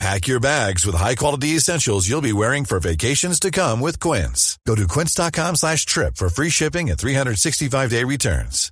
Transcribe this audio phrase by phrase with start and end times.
[0.00, 4.58] Pack your bags with high-quality essentials you'll be wearing for vacations to come with Quince.
[4.66, 8.70] Go to quince.com slash trip for free shipping and 365-day returns.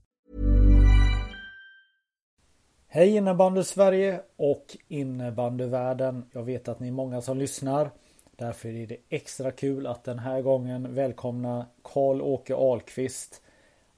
[2.89, 6.25] Hej innebandy Sverige och innebandyvärlden.
[6.32, 7.91] Jag vet att ni är många som lyssnar.
[8.36, 13.43] Därför är det extra kul att den här gången välkomna Karl-Åke Ahlqvist.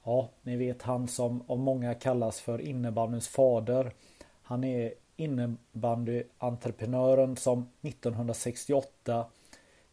[0.03, 3.91] Ja, ni vet han som av många kallas för innebandyns fader.
[4.43, 9.25] Han är innebandyentreprenören som 1968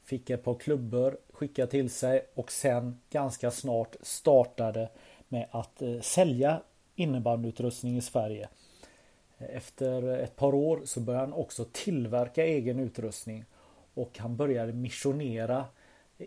[0.05, 4.89] fick ett par klubbor skicka till sig och sen ganska snart startade
[5.29, 6.61] med att eh, sälja
[6.95, 8.49] innebandyutrustning i Sverige.
[9.39, 13.45] Efter ett par år så började han också tillverka egen utrustning
[13.95, 15.65] och han började missionera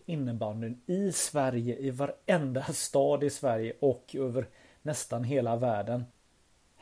[0.06, 4.48] innebandyn i Sverige, i varenda stad i Sverige och över
[4.82, 6.06] nästan hela världen.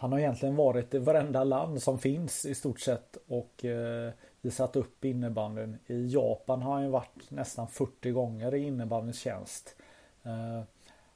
[0.03, 4.75] Han har egentligen varit i varenda land som finns i stort sett och eh, visat
[4.75, 5.77] upp innebandyn.
[5.87, 9.75] I Japan har han varit nästan 40 gånger i innebandyns tjänst.
[10.23, 10.61] Eh,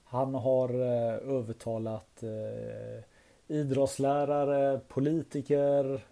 [0.04, 3.04] han har eh, övertalat eh,
[3.48, 6.06] idrottslärare, politiker,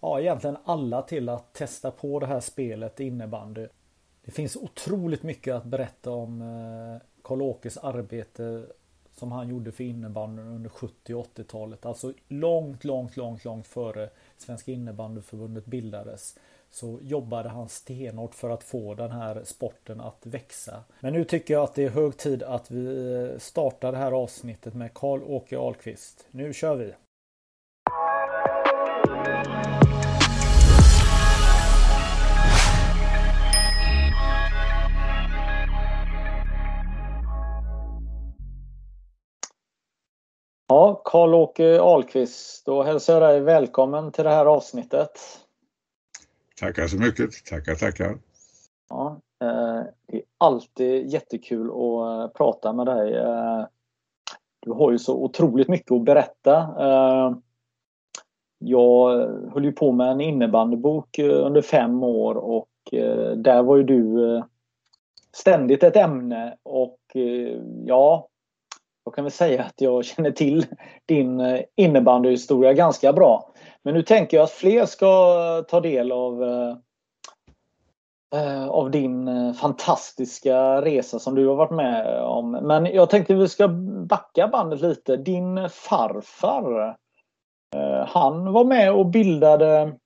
[0.00, 3.66] ja egentligen alla till att testa på det här spelet innebandy.
[4.24, 8.66] Det finns otroligt mycket att berätta om eh, Karl-Åkes arbete
[9.20, 11.86] som han gjorde för innebandyn under 70 och 80-talet.
[11.86, 16.38] Alltså långt, långt, långt, långt före Svenska innebandyförbundet bildades.
[16.70, 20.84] Så jobbade han stenhårt för att få den här sporten att växa.
[21.00, 24.12] Men nu tycker jag att det är hög tid att vi eh, startar det här
[24.12, 26.26] avsnittet med Karl-Åke Ahlqvist.
[26.30, 26.92] Nu kör vi!
[40.70, 45.10] Ja, Karl-Åke Ahlqvist, då hälsar jag dig välkommen till det här avsnittet.
[46.60, 48.18] Tackar så mycket, tackar, tackar.
[48.88, 53.14] Ja, eh, det är alltid jättekul att eh, prata med dig.
[53.14, 53.66] Eh,
[54.60, 56.68] du har ju så otroligt mycket att berätta.
[58.58, 59.10] Jag
[59.52, 62.68] höll ju på med en innebandybok under fem år och
[63.36, 64.42] där var ju du
[65.32, 67.00] ständigt ett ämne och
[67.84, 68.28] ja,
[69.10, 70.66] jag kan väl säga att jag känner till
[71.06, 73.52] din eh, innebandyhistoria ganska bra.
[73.82, 76.76] Men nu tänker jag att fler ska ta del av eh,
[78.34, 82.50] eh av din eh, fantastiska resa som du har varit med om.
[82.50, 83.68] Men jag tänkte vi ska
[84.08, 85.16] backa bandet lite.
[85.16, 86.96] Din farfar
[88.06, 89.96] han var med och bildade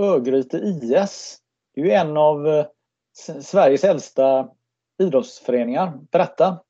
[0.00, 1.38] Örgryte IS.
[1.74, 2.64] Det är ju en av
[3.40, 4.48] Sveriges äldsta
[4.98, 5.92] idrottsföreningar.
[6.10, 6.65] Berätta!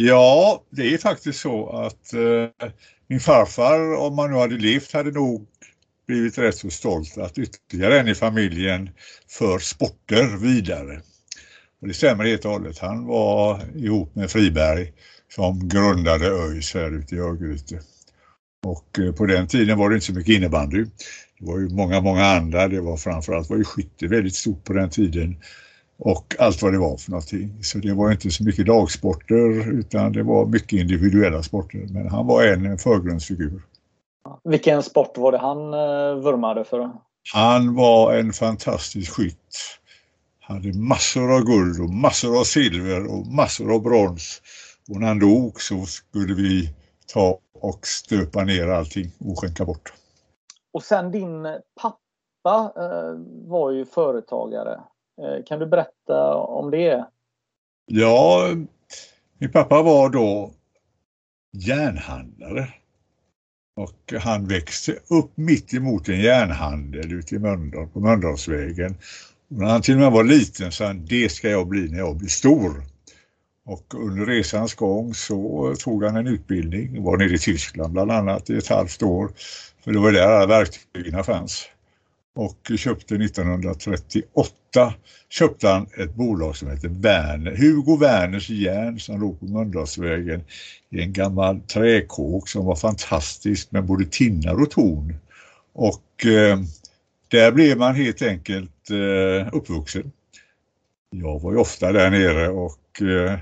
[0.00, 2.68] Ja, det är faktiskt så att eh,
[3.06, 5.46] min farfar, om han nu hade levt, hade nog
[6.06, 8.90] blivit rätt så stolt att ytterligare en i familjen
[9.28, 11.00] för sporter vidare.
[11.80, 12.78] Och det stämmer helt och hållet.
[12.78, 14.92] Han var ihop med Friberg
[15.34, 17.80] som grundade ÖIS här ute i Örgryte.
[18.66, 20.84] Och eh, på den tiden var det inte så mycket innebandy.
[21.38, 22.68] Det var ju många, många andra.
[22.68, 25.36] Det var framförallt var ju skytte väldigt stort på den tiden
[25.98, 27.62] och allt vad det var för någonting.
[27.62, 31.86] Så det var inte så mycket lagsporter utan det var mycket individuella sporter.
[31.90, 33.62] Men han var en förgrundsfigur.
[34.44, 36.90] Vilken sport var det han eh, vurmade för?
[37.34, 39.78] Han var en fantastisk skytt.
[40.40, 44.42] Hade massor av guld och massor av silver och massor av brons.
[44.90, 46.74] Och när han dog så skulle vi
[47.12, 49.92] ta och stöpa ner allting och skänka bort.
[50.72, 51.46] Och sen din
[51.80, 53.14] pappa eh,
[53.48, 54.80] var ju företagare.
[55.18, 57.06] Eh, kan du berätta om det?
[57.86, 58.48] Ja,
[59.38, 60.52] min pappa var då
[61.52, 62.68] järnhandlare.
[63.76, 68.94] Och han växte upp mitt emot en järnhandel ute i Mölndal, på Mölndalsvägen.
[69.50, 71.98] Och när han till och med var liten sa han, det ska jag bli när
[71.98, 72.82] jag blir stor.
[73.64, 78.50] Och under resans gång så tog han en utbildning, var nere i Tyskland bland annat
[78.50, 79.30] i ett halvt år.
[79.84, 81.68] För det var där alla verktygen fanns
[82.38, 84.94] och köpte 1938
[85.28, 90.44] köpte han ett bolag som heter Werner, Hugo Werners järn som låg på Mölndalsvägen
[90.90, 95.16] i en gammal träkåk som var fantastisk med både tinnar och torn.
[95.72, 96.58] Och eh,
[97.28, 100.12] där blev man helt enkelt eh, uppvuxen.
[101.10, 103.38] Jag var ju ofta där nere och eh,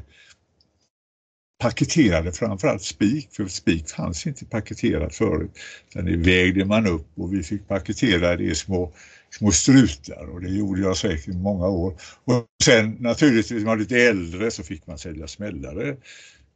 [1.59, 5.51] paketerade framförallt spik, för spik fanns inte paketerat förut.
[5.93, 8.93] Sen det vägde man upp och vi fick paketera det i små,
[9.31, 11.97] små strutar och det gjorde jag säkert i många år.
[12.25, 15.97] Och sen naturligtvis när man var lite äldre så fick man sälja smällare.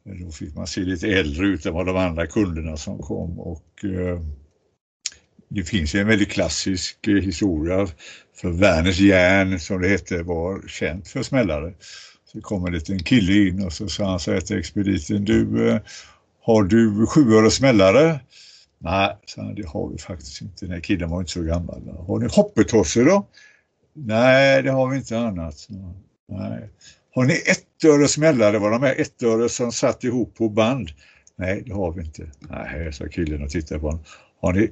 [0.04, 3.84] Då fick man se lite äldre ut än vad de andra kunderna som kom och
[3.84, 4.20] eh,
[5.48, 7.88] det finns en väldigt klassisk eh, historia
[8.36, 11.74] för Werners järn som det hette var känt för smällare.
[12.32, 15.68] Så kom en liten kille in och så sa han så här till expediten, du
[15.68, 15.80] eh,
[16.42, 18.20] har du sjuöres smällare?
[18.78, 20.66] Nej, sa han, det har vi faktiskt inte.
[20.66, 21.82] Den här killen var inte så gammal.
[22.06, 23.26] Har ni hoppetosse då?
[23.94, 25.68] Nej, det har vi inte annat.
[26.28, 26.70] Nej.
[27.14, 28.58] Har ni ett öre smällare?
[28.58, 30.88] Var de här ett öre som satt ihop på band?
[31.36, 32.30] Nej, det har vi inte.
[32.38, 34.04] Nej, sa killen och tittade på honom.
[34.40, 34.70] Har ni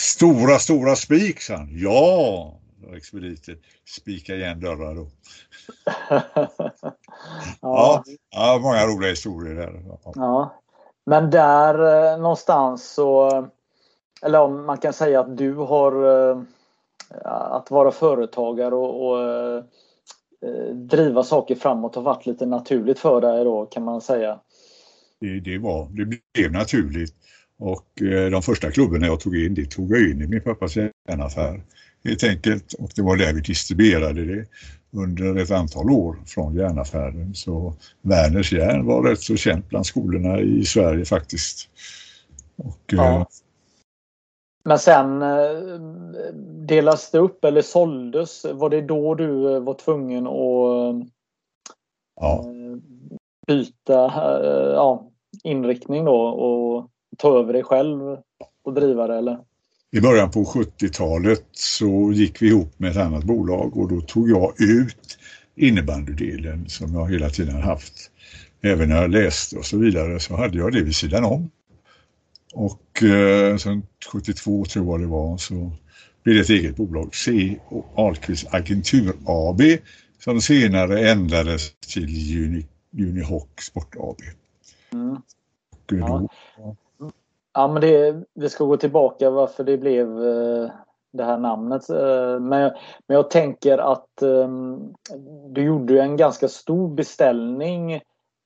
[0.00, 1.40] stora, stora spik?
[1.40, 1.78] sa han.
[1.78, 3.56] Ja, sa expediten.
[3.84, 5.08] Spika igen dörrar då.
[7.60, 8.04] ja.
[8.30, 9.82] ja, många roliga historier där.
[10.14, 10.62] Ja.
[11.06, 13.30] Men där eh, någonstans så,
[14.22, 15.92] eller om man kan säga att du har
[16.30, 16.42] eh,
[17.24, 19.62] att vara företagare och, och eh,
[20.74, 24.40] driva saker framåt har varit lite naturligt för dig då kan man säga.
[25.20, 27.14] Det, det var, det blev naturligt
[27.58, 27.86] och
[28.30, 31.62] de första klubbarna jag tog in, det tog jag in i min pappas järnaffär
[32.06, 34.46] helt enkelt och det var där vi distribuerade det
[34.92, 37.34] under ett antal år från järnaffären.
[37.34, 41.68] Så Werners järn var rätt så känt bland skolorna i Sverige faktiskt.
[42.56, 43.20] Och, ja.
[43.20, 43.26] eh,
[44.64, 45.58] Men sen eh,
[46.66, 48.44] delas det upp eller såldes?
[48.44, 51.08] Var det då du eh, var tvungen att
[52.20, 52.44] ja.
[53.46, 54.12] Byta
[54.74, 55.10] ja,
[55.44, 58.16] inriktning då och ta över dig själv
[58.62, 59.38] och driva det eller?
[59.90, 64.30] I början på 70-talet så gick vi ihop med ett annat bolag och då tog
[64.30, 65.18] jag ut
[65.54, 68.10] innebandydelen som jag hela tiden haft.
[68.62, 71.50] Även när jag läste och så vidare så hade jag det vid sidan om.
[72.54, 75.72] Och eh, sen 72 tror jag det var så
[76.22, 79.60] blev det ett eget bolag, C och Ahlqvist Agentur AB
[80.18, 84.20] som senare ändrades till Uni, Unihoc Sport AB.
[84.92, 85.10] Mm.
[85.70, 86.76] Och då, ja.
[87.56, 90.70] Ja, men det, vi ska gå tillbaka varför det blev eh,
[91.12, 91.90] det här namnet.
[91.90, 92.72] Eh, men,
[93.06, 94.94] men jag tänker att ehm,
[95.48, 97.92] du gjorde en ganska stor beställning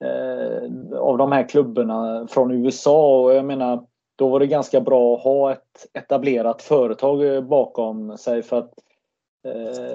[0.03, 3.85] eh, av de här klubborna från USA och jag menar
[4.15, 8.73] då var det ganska bra att ha ett etablerat företag bakom sig för att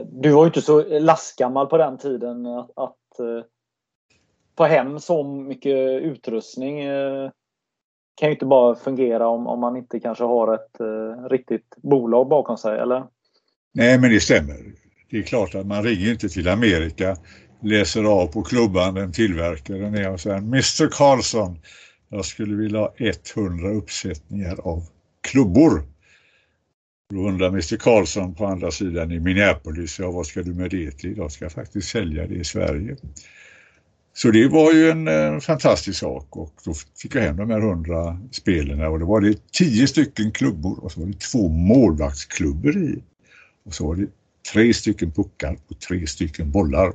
[0.05, 3.43] du var ju inte så lastgammal på den tiden att, att uh,
[4.57, 6.81] få hem så mycket utrustning
[8.17, 12.29] kan ju inte bara fungera om, om man inte kanske har ett eh, riktigt bolag
[12.29, 13.05] bakom sig, eller?
[13.75, 14.57] Nej, men det stämmer.
[15.11, 17.17] Det är klart att man ringer inte till Amerika,
[17.63, 21.59] läser av på klubban den tillverkaren är och säger Mr Karlsson,
[22.09, 22.95] jag skulle vilja ha
[23.37, 24.83] 100 uppsättningar av
[25.21, 25.83] klubbor.
[27.11, 30.91] Då undrar Mr Karlsson på andra sidan i Minneapolis, ja vad ska du med det
[30.91, 31.17] till?
[31.17, 32.97] Jag ska faktiskt sälja det i Sverige.
[34.17, 37.61] Så det var ju en, en fantastisk sak och då fick jag hem de här
[37.61, 42.77] hundra spelen och då var det tio stycken klubbor och så var det två målvaktsklubbor
[42.77, 43.03] i.
[43.67, 44.07] Och så var det
[44.53, 46.93] tre stycken puckar och tre stycken bollar.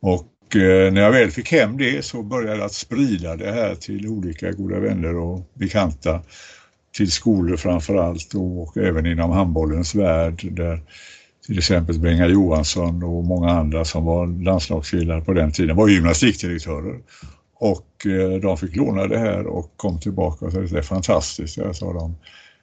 [0.00, 3.74] Och eh, när jag väl fick hem det så började jag att sprida det här
[3.74, 6.22] till olika goda vänner och bekanta
[6.92, 10.80] till skolor framför allt och, och även inom handbollens värld där
[11.46, 17.00] till exempel Benga Johansson och många andra som var landslagsspelare på den tiden var gymnastikdirektörer.
[17.54, 21.56] Och eh, de fick låna det här och kom tillbaka och sa det är fantastiskt.
[21.56, 22.16] Jag sa de.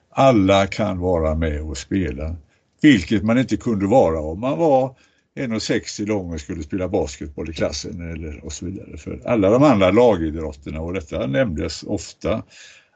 [0.10, 2.36] Alla kan vara med och spela.
[2.82, 4.96] Vilket man inte kunde vara om man var
[5.36, 8.98] 1,60 lång och skulle spela basketboll i klassen eller och så vidare.
[8.98, 12.44] För alla de andra lagidrotterna och detta nämndes ofta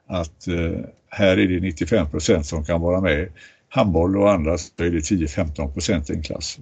[0.07, 0.79] att eh,
[1.09, 3.29] här är det 95 procent som kan vara med
[3.77, 6.59] handboll och andra så är det 10-15 procent i en klass.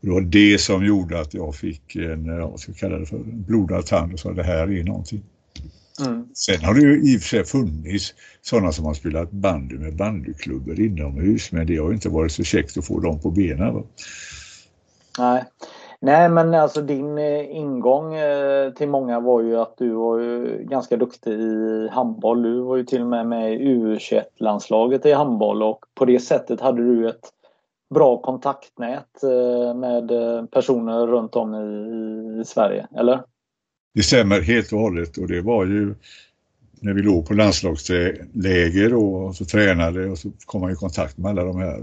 [0.00, 3.06] Och det var det som gjorde att jag fick en, vad ska jag kalla det
[3.06, 5.22] för, en blodad tand och sa det här är någonting.
[6.06, 6.26] Mm.
[6.34, 9.96] Sen har det ju i och för sig funnits sådana som har spelat bandy med
[9.96, 13.74] bandyklubbor inomhus men det har inte varit så käckt att få dem på benen.
[13.74, 13.82] Va?
[15.18, 15.44] Nej.
[16.00, 20.64] Nej men alltså din eh, ingång eh, till många var ju att du var ju
[20.64, 22.42] ganska duktig i handboll.
[22.42, 26.60] Du var ju till och med med i U21-landslaget i handboll och på det sättet
[26.60, 27.32] hade du ett
[27.94, 30.10] bra kontaktnät eh, med
[30.50, 33.22] personer runt om i, Sverige, eller?
[33.94, 35.94] Det stämmer helt och hållet och det var ju
[36.80, 41.30] när vi låg på landslagsläger och så tränade och så kom man i kontakt med
[41.30, 41.82] alla de här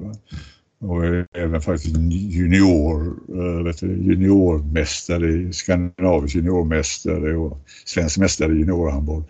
[0.79, 9.23] och även faktiskt junior, eh, vet du, juniormästare, skandinavisk juniormästare och svensk mästare i juniorhandboll.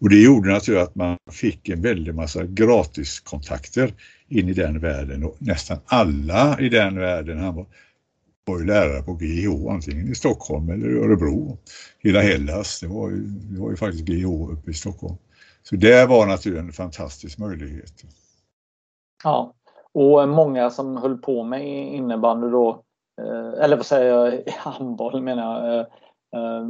[0.00, 3.94] Och det gjorde naturligtvis att man fick en väldig massa gratiskontakter
[4.28, 7.66] in i den världen och nästan alla i den världen han var,
[8.44, 11.58] var ju lärare på GH, antingen i Stockholm eller i Örebro.
[11.98, 15.16] Hela Hellas, det var ju, det var ju faktiskt GH uppe i Stockholm.
[15.62, 18.04] Så det var naturligtvis en fantastisk möjlighet.
[19.24, 19.54] Ja,
[19.98, 22.82] och många som höll på med innebandy då,
[23.20, 25.86] eh, eller vad säger jag, handboll menar jag, eh,
[26.34, 26.66] eh,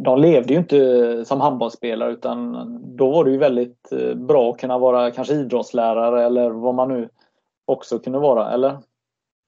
[0.00, 2.52] de levde ju inte som handbollsspelare utan
[2.96, 7.08] då var det ju väldigt bra att kunna vara kanske idrottslärare eller vad man nu
[7.66, 8.78] också kunde vara, eller?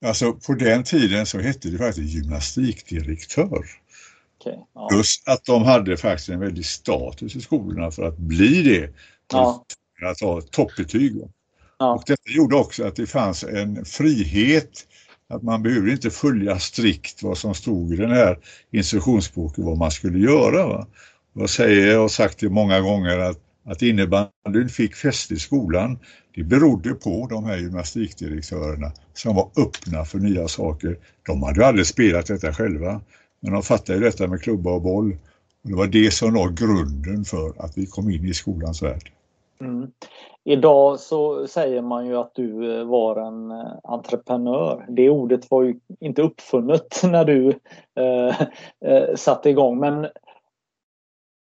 [0.07, 3.65] Alltså på den tiden så hette det faktiskt gymnastikdirektör.
[4.41, 4.89] Okay, ja.
[4.91, 8.93] Plus att de hade faktiskt en väldig status i skolorna för att bli det.
[9.33, 9.65] Ja.
[10.11, 11.23] Att ha toppbetyg.
[11.83, 11.95] Ja.
[11.95, 14.87] Och detta gjorde också att det fanns en frihet
[15.29, 18.39] att man behövde inte följa strikt vad som stod i den här
[18.71, 20.67] instruktionsboken vad man skulle göra.
[20.67, 20.87] Va?
[21.33, 25.99] Jag säger, och har sagt det många gånger att, att innebandyn fick fäste i skolan
[26.35, 30.99] det berodde på de här gymnastikdirektörerna som var öppna för nya saker.
[31.27, 33.01] De hade aldrig spelat detta själva
[33.41, 35.17] men de fattade detta med klubba och boll
[35.63, 39.13] och det var det som var grunden för att vi kom in i skolans värld.
[39.63, 39.91] Mm.
[40.45, 44.87] Idag så säger man ju att du eh, var en eh, entreprenör.
[44.89, 47.49] Det ordet var ju inte uppfunnet när du
[47.95, 48.43] eh,
[48.85, 49.79] eh, satte igång.
[49.79, 50.07] Men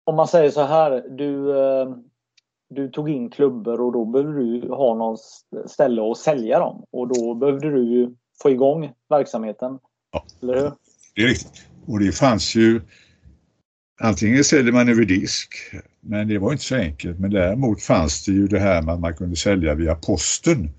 [0.05, 1.95] om man säger så här, du, eh,
[2.69, 5.17] du tog in klubbor och då behövde du ha någon
[5.67, 6.85] ställe att sälja dem.
[6.91, 9.79] Och då behövde du ju få igång verksamheten.
[10.13, 10.73] Ja, eller hur?
[11.15, 11.67] det är riktigt.
[11.87, 12.81] Och det fanns ju
[14.05, 15.55] Antingen säljer man över disk,
[16.01, 17.19] men det var inte så enkelt.
[17.19, 20.71] Men däremot fanns det ju det här med att man kunde sälja via posten.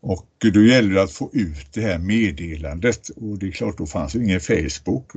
[0.00, 3.86] Och då gällde det att få ut det här meddelandet och det är klart då
[3.86, 5.12] fanns ju ingen Facebook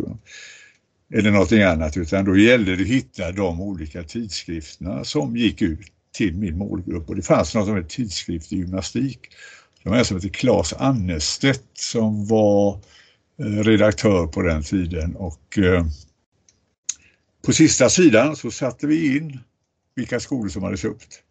[1.13, 5.79] eller någonting annat utan då gällde det att hitta de olika tidskrifterna som gick ut
[6.17, 9.20] till min målgrupp och det fanns något som hette tidskrift i gymnastik.
[9.84, 12.79] Det var en som hette Claes Annestedt som var
[13.39, 15.86] eh, redaktör på den tiden och eh,
[17.46, 19.40] på sista sidan så satte vi in
[19.96, 21.22] vilka skolor som hade köpt.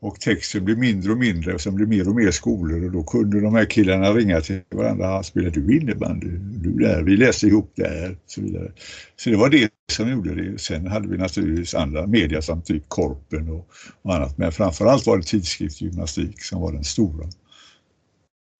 [0.00, 3.02] Och texten blev mindre och mindre och sen blev mer och mer skolor och då
[3.02, 5.22] kunde de här killarna ringa till varandra.
[5.22, 6.26] Spelar du innebandy?
[6.36, 7.02] Du där?
[7.02, 8.18] Vi läste ihop där.
[8.26, 8.72] Så, vidare.
[9.16, 10.58] så det var det som gjorde det.
[10.58, 13.68] Sen hade vi naturligtvis andra media som typ Korpen och,
[14.02, 14.38] och annat.
[14.38, 17.26] Men framförallt var det tidskrift gymnastik som var den stora.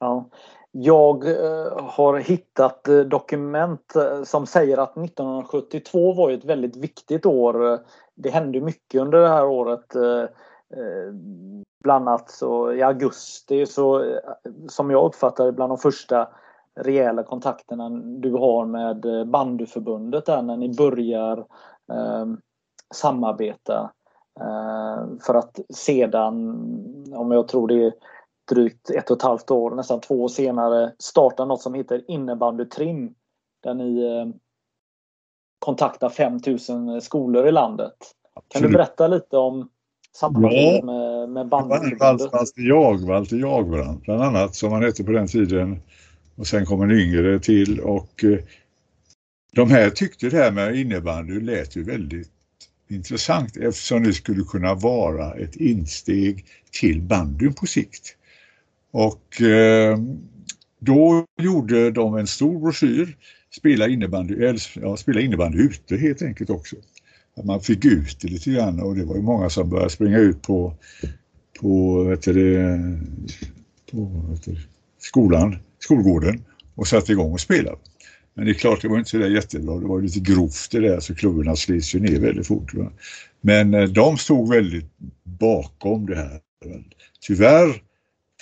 [0.01, 0.31] Ja.
[0.79, 7.27] Jag eh, har hittat eh, dokument eh, som säger att 1972 var ett väldigt viktigt
[7.27, 7.81] år.
[8.15, 9.97] Det hände mycket under det här året.
[11.85, 14.17] Bland annat så i augusti så
[14.69, 16.29] som jag uppfattar det bland de första
[16.75, 21.39] rejäla kontakterna du har med bandyförbundet där när ni börjar
[21.93, 22.27] eh,
[22.95, 23.91] samarbeta.
[24.41, 26.35] Eh, för att sedan,
[27.15, 27.93] om jag tror det är
[28.49, 33.15] drygt ett och ett halvt år, nästan två år senare, starta något som heter innebandytrim.
[33.63, 34.27] Där ni eh,
[35.59, 37.95] kontaktar 5000 skolor i landet.
[38.49, 39.69] Kan du berätta lite om
[40.13, 40.85] samarbetet ja.
[40.85, 42.33] med, med bandyförbundet?
[42.33, 45.83] Walter Jag, Walter Jagbrand bland annat, som han hette på den tiden.
[46.37, 48.39] Och sen kom en yngre till och eh,
[49.53, 52.31] de här tyckte det här med innebandy lät ju väldigt
[52.89, 58.17] intressant eftersom det skulle kunna vara ett insteg till bandyn på sikt.
[58.97, 59.99] Och eh,
[60.81, 63.17] då gjorde de en stor broschyr,
[63.57, 66.77] spela innebandy, ja, spela innebandy ute helt enkelt också.
[67.37, 70.19] Att man fick ut det lite grann och det var ju många som började springa
[70.19, 70.75] ut på,
[71.61, 72.81] på, vet det,
[73.93, 74.57] på vet det,
[74.99, 77.77] skolan, skolgården och satte igång och spelade.
[78.35, 79.79] Men det är klart, det var inte så där jättebra.
[79.79, 82.75] Det var lite grovt det där så klubborna slits ju ner väldigt fort.
[82.75, 82.93] Va?
[83.41, 84.91] Men eh, de stod väldigt
[85.25, 86.41] bakom det här.
[87.21, 87.86] Tyvärr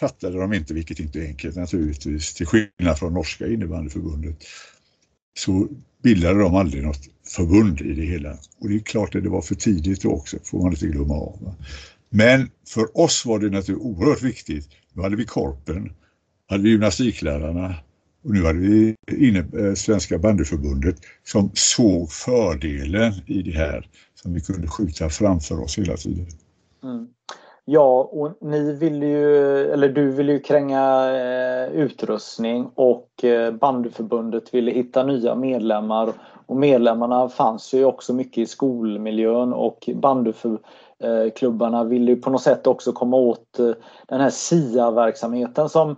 [0.01, 4.37] fattade de inte, vilket inte är enkelt naturligtvis, till skillnad från norska innebandyförbundet,
[5.39, 5.69] så
[6.03, 8.39] bildade de aldrig något förbund i det hela.
[8.59, 11.15] Och det är klart att det var för tidigt då också, får man inte glömma
[11.15, 11.55] av.
[12.11, 14.69] Men för oss var det naturligtvis oerhört viktigt.
[14.93, 15.93] Nu hade vi Korpen,
[16.49, 17.75] hade vi gymnastiklärarna
[18.25, 24.35] och nu hade vi inne, eh, Svenska bandyförbundet som såg fördelen i det här som
[24.35, 26.27] vi kunde skjuta framför oss hela tiden.
[26.83, 27.09] Mm.
[27.67, 34.55] Ja, och ni vill ju, eller du vill ju kränga eh, utrustning och eh, bandyförbundet
[34.55, 36.13] ville hitta nya medlemmar.
[36.47, 42.43] Och medlemmarna fanns ju också mycket i skolmiljön och bandyklubbarna eh, ville ju på något
[42.43, 43.71] sätt också komma åt eh,
[44.09, 45.97] den här SIA-verksamheten som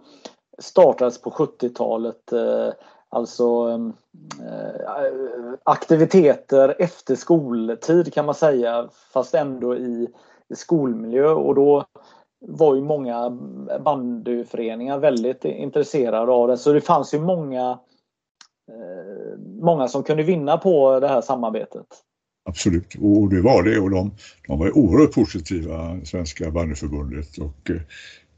[0.58, 2.32] startades på 70-talet.
[2.32, 2.68] Eh,
[3.08, 3.68] alltså
[4.40, 10.08] eh, aktiviteter efter skoltid kan man säga fast ändå i
[10.54, 11.84] skolmiljö och då
[12.40, 13.30] var ju många
[13.84, 16.58] bandyföreningar väldigt intresserade av det.
[16.58, 17.78] Så det fanns ju många
[18.70, 21.86] eh, många som kunde vinna på det här samarbetet.
[22.48, 23.80] Absolut, och det var det.
[23.80, 24.10] Och de,
[24.46, 27.80] de var oerhört positiva, Svenska bandyförbundet och eh,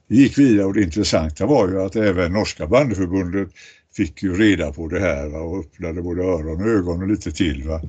[0.09, 0.67] gick vidare.
[0.67, 3.49] Och det intressanta var ju att även Norska bandyförbundet
[3.97, 7.33] fick ju reda på det här va, och öppnade både öron och ögon och lite
[7.33, 7.81] till va,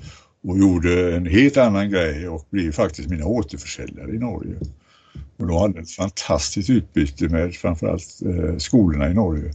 [0.43, 4.55] och gjorde en helt annan grej och blev faktiskt mina återförsäljare i Norge.
[5.38, 9.53] Och de hade ett fantastiskt utbyte med framförallt eh, skolorna i Norge.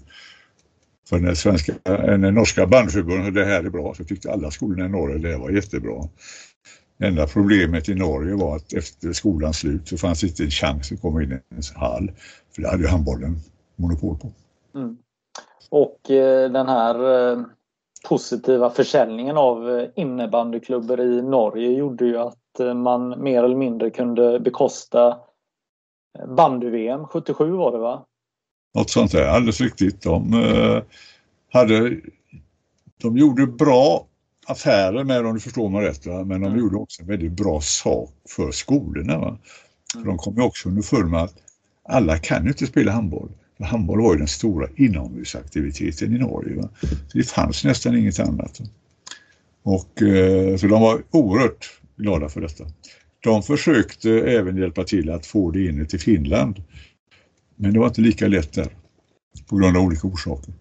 [1.09, 4.85] För när, svenska, eh, när norska bandförbundet det här är bra så tyckte alla skolorna
[4.85, 6.09] i Norge det var jättebra.
[6.99, 11.01] Enda problemet i Norge var att efter skolans slut så fanns inte en chans att
[11.01, 12.13] komma in i en hall.
[12.55, 13.37] För det hade ju handbollen
[13.77, 14.33] monopol på.
[14.75, 14.97] Mm.
[15.71, 16.95] Och eh, den här
[17.33, 17.45] eh,
[18.05, 23.91] positiva försäljningen av eh, innebandyklubbor i Norge gjorde ju att eh, man mer eller mindre
[23.91, 25.09] kunde bekosta
[26.19, 28.07] eh, bandy-VM 77 var det va?
[28.75, 30.03] Något sånt där, alldeles riktigt.
[30.03, 30.83] De, eh,
[31.53, 32.01] hade,
[33.03, 34.07] de gjorde bra
[34.47, 36.07] affärer med om du förstår mig rätt.
[36.07, 36.25] Va?
[36.25, 36.59] Men de mm.
[36.59, 39.19] gjorde också en väldigt bra sak för skolorna.
[39.19, 39.39] Va?
[39.93, 41.35] För de kom ju också underfund med att
[41.89, 43.31] alla kan ju inte spela handboll.
[43.57, 46.57] För handboll var ju den stora inomhusaktiviteten i Norge.
[46.57, 46.69] Va?
[47.09, 48.61] Så det fanns nästan inget annat.
[49.63, 52.65] Och, eh, så de var oerhört glada för detta.
[53.21, 56.63] De försökte även hjälpa till att få det in till Finland.
[57.57, 58.69] Men det var inte lika lätt där
[59.49, 60.55] på grund av olika orsaker.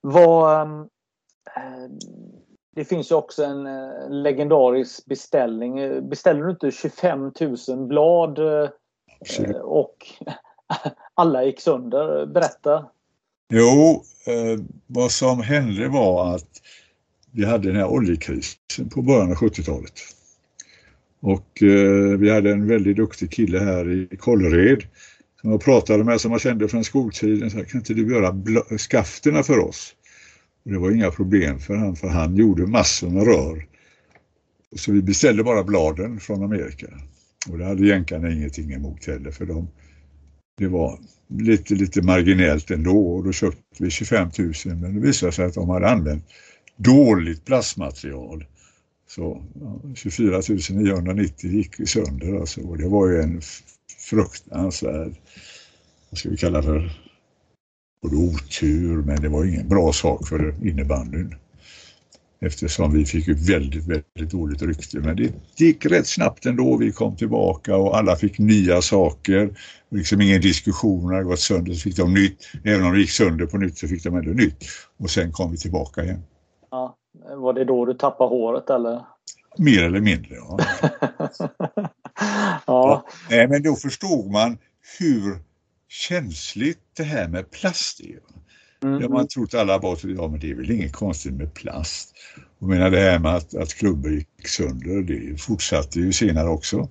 [0.00, 0.88] Vad, ehm,
[1.56, 1.88] Eh,
[2.76, 5.74] det finns ju också en eh, legendarisk beställning.
[6.08, 7.32] Beställer du inte 25
[7.68, 8.70] 000 blad eh,
[9.62, 9.96] och
[11.14, 12.26] alla gick sönder?
[12.26, 12.86] Berätta.
[13.52, 16.48] Jo, eh, vad som hände var att
[17.30, 19.92] vi hade den här oljekrisen på början av 70-talet.
[21.20, 24.82] Och eh, vi hade en väldigt duktig kille här i Kållered
[25.40, 27.50] som jag pratade med som jag kände från skoltiden.
[27.50, 29.94] Så här, kan inte du göra skafterna för oss?
[30.64, 33.66] Och det var inga problem för han, för han gjorde massor med rör.
[34.76, 36.86] Så vi beställde bara bladen från Amerika.
[37.50, 39.68] Och det hade jänkarna ingenting emot heller för de,
[40.58, 45.32] det var lite, lite marginellt ändå och då köpte vi 25 000 men det visade
[45.32, 46.24] sig att de hade använt
[46.76, 48.44] dåligt plastmaterial.
[49.08, 50.40] Så ja, 24
[50.70, 53.40] 990 gick sönder alltså och det var ju en
[53.98, 55.14] fruktansvärd,
[56.10, 56.92] vad ska vi kalla för,
[58.02, 61.34] både otur men det var ingen bra sak för innebandyn.
[62.46, 64.98] Eftersom vi fick väldigt, väldigt dåligt rykte.
[64.98, 66.76] Men det gick rätt snabbt ändå.
[66.76, 69.50] Vi kom tillbaka och alla fick nya saker.
[69.90, 72.46] Liksom ingen diskussion, hade gått sönder så fick de nytt.
[72.64, 74.64] Även om det gick sönder på nytt så fick de ändå nytt.
[74.98, 76.22] Och sen kom vi tillbaka igen.
[76.70, 76.96] Ja,
[77.36, 79.00] var det då du tappade håret eller?
[79.58, 80.58] Mer eller mindre, ja.
[80.90, 82.60] ja.
[82.66, 83.06] ja.
[83.30, 84.58] Nej, men då förstod man
[84.98, 85.38] hur
[85.88, 88.18] känsligt det här med plast är.
[88.84, 89.00] Mm.
[89.00, 92.14] Ja, man trott alla att ja, men det är väl inget konstigt med plast.
[92.58, 96.88] Och menar det här med att, att klubbor gick sönder, det fortsatte ju senare också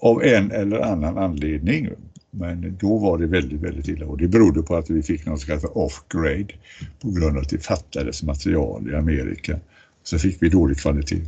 [0.00, 1.88] av en eller annan anledning.
[2.30, 5.40] Men då var det väldigt, väldigt illa och det berodde på att vi fick något
[5.40, 6.54] som kallas off-grade
[7.02, 9.58] på grund av att det fattades material i Amerika.
[10.02, 11.22] Så fick vi dålig kvalitet.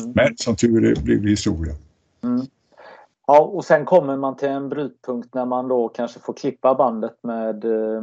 [0.00, 0.12] Mm.
[0.14, 1.74] Men som tur är blev det historia.
[2.24, 2.46] Mm.
[3.26, 7.18] Ja, och sen kommer man till en brytpunkt när man då kanske får klippa bandet
[7.22, 8.02] med eh,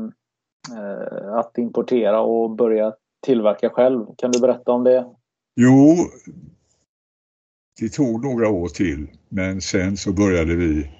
[0.69, 2.93] Eh, att importera och börja
[3.26, 4.06] tillverka själv.
[4.17, 5.06] Kan du berätta om det?
[5.56, 5.95] Jo,
[7.80, 10.91] det tog några år till men sen så började vi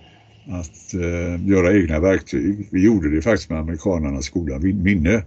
[0.48, 2.68] att eh, göra egna verktyg.
[2.72, 5.24] Vi gjorde det faktiskt med amerikanernas goda Minne.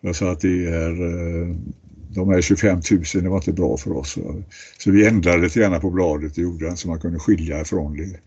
[0.00, 1.56] Jag sa att det är eh,
[2.14, 4.18] de här 25 000, det var inte bra för oss.
[4.78, 8.20] Så vi ändrade lite grann på bladet i jorden så man kunde skilja ifrån det.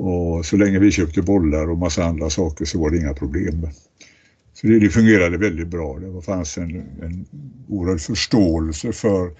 [0.00, 3.66] Och så länge vi köpte bollar och massa andra saker så var det inga problem.
[4.60, 5.98] Så det, det fungerade väldigt bra.
[5.98, 6.70] Det fanns en,
[7.02, 7.26] en
[7.68, 9.30] oerhörd förståelse för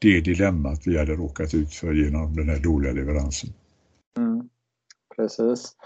[0.00, 3.50] det dilemmat vi hade råkat ut för genom den här dåliga leveransen.
[4.16, 4.48] Mm,
[5.16, 5.76] precis.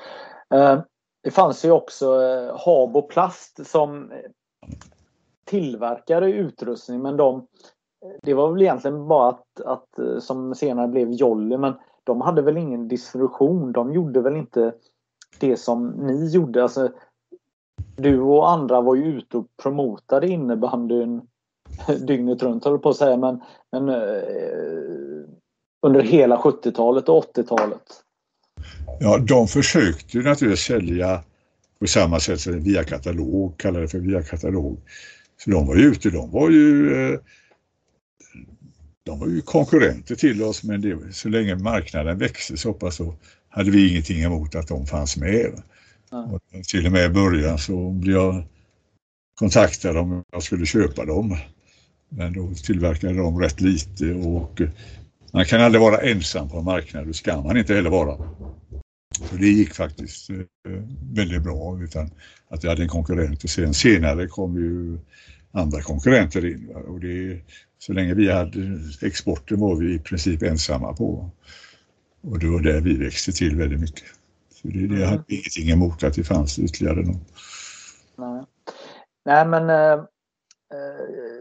[0.54, 0.82] Eh,
[1.22, 4.12] det fanns ju också eh, Habo Plast som
[5.44, 7.46] tillverkade utrustning men de
[8.22, 12.42] det var väl egentligen bara att, att eh, som senare blev Jolly men de hade
[12.42, 13.72] väl ingen distribution.
[13.72, 14.74] De gjorde väl inte
[15.40, 16.62] det som ni gjorde.
[16.62, 16.92] Alltså,
[17.96, 21.22] du och andra var ju ute och promotade innebandyn
[22.06, 23.40] dygnet runt höll på att säga men,
[23.72, 25.24] men eh,
[25.86, 27.82] under hela 70-talet och 80-talet.
[29.00, 31.20] Ja, de försökte ju naturligtvis sälja
[31.78, 34.78] på samma sätt som via katalog, kallade det för via katalog.
[35.44, 37.18] Så de var ju ute, de var ju eh,
[39.04, 43.14] de var ju konkurrenter till oss men det, så länge marknaden växte så pass så
[43.48, 45.62] hade vi ingenting emot att de fanns med.
[46.14, 48.44] Och till och med i början så blev jag
[49.34, 51.36] kontaktad om jag skulle köpa dem.
[52.08, 54.68] Men då tillverkade de rätt lite och eh,
[55.32, 58.16] man kan aldrig vara ensam på en marknad, det ska man inte heller vara.
[59.30, 60.36] Så det gick faktiskt eh,
[61.12, 62.10] väldigt bra utan
[62.48, 64.98] att jag hade en konkurrent och sen senare kom ju
[65.52, 66.68] andra konkurrenter in.
[66.68, 67.40] Och det,
[67.78, 71.30] så länge vi hade exporten var vi i princip ensamma på.
[72.22, 74.04] Och det var där vi växte till väldigt mycket.
[74.64, 75.08] Så det, det mm.
[75.08, 77.20] hade ingenting emot att det fanns ytterligare någon.
[78.16, 78.44] Nej,
[79.24, 80.04] Nej men eh,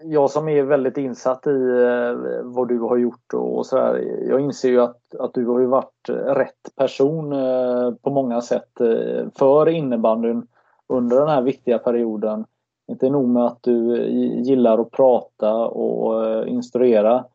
[0.04, 3.96] jag som är väldigt insatt i eh, vad du har gjort och sådär.
[4.30, 8.82] Jag inser ju att, att du har ju varit rätt person eh, på många sätt
[8.82, 10.48] eh, för innebandyn
[10.88, 12.46] under den här viktiga perioden.
[12.88, 14.08] Inte nog med att du
[14.44, 17.26] gillar att prata och instruera.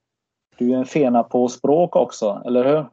[0.58, 2.86] Du är en fena på språk också, eller hur?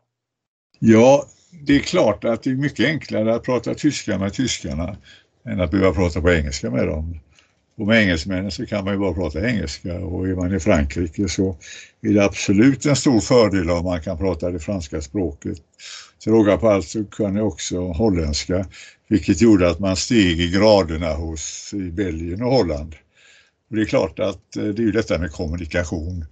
[0.79, 1.23] Ja,
[1.61, 4.97] det är klart att det är mycket enklare att prata tyska med tyskarna
[5.45, 7.19] än att behöva prata på engelska med dem.
[7.77, 11.27] Och med engelsmännen så kan man ju bara prata engelska och är man i Frankrike
[11.27, 11.57] så
[12.01, 15.57] är det absolut en stor fördel om man kan prata det franska språket.
[16.23, 18.65] Till råga på allt så kan jag också holländska
[19.07, 22.95] vilket gjorde att man steg i graderna hos i Belgien och Holland.
[23.69, 26.25] Och det är klart att eh, det är ju detta med kommunikation.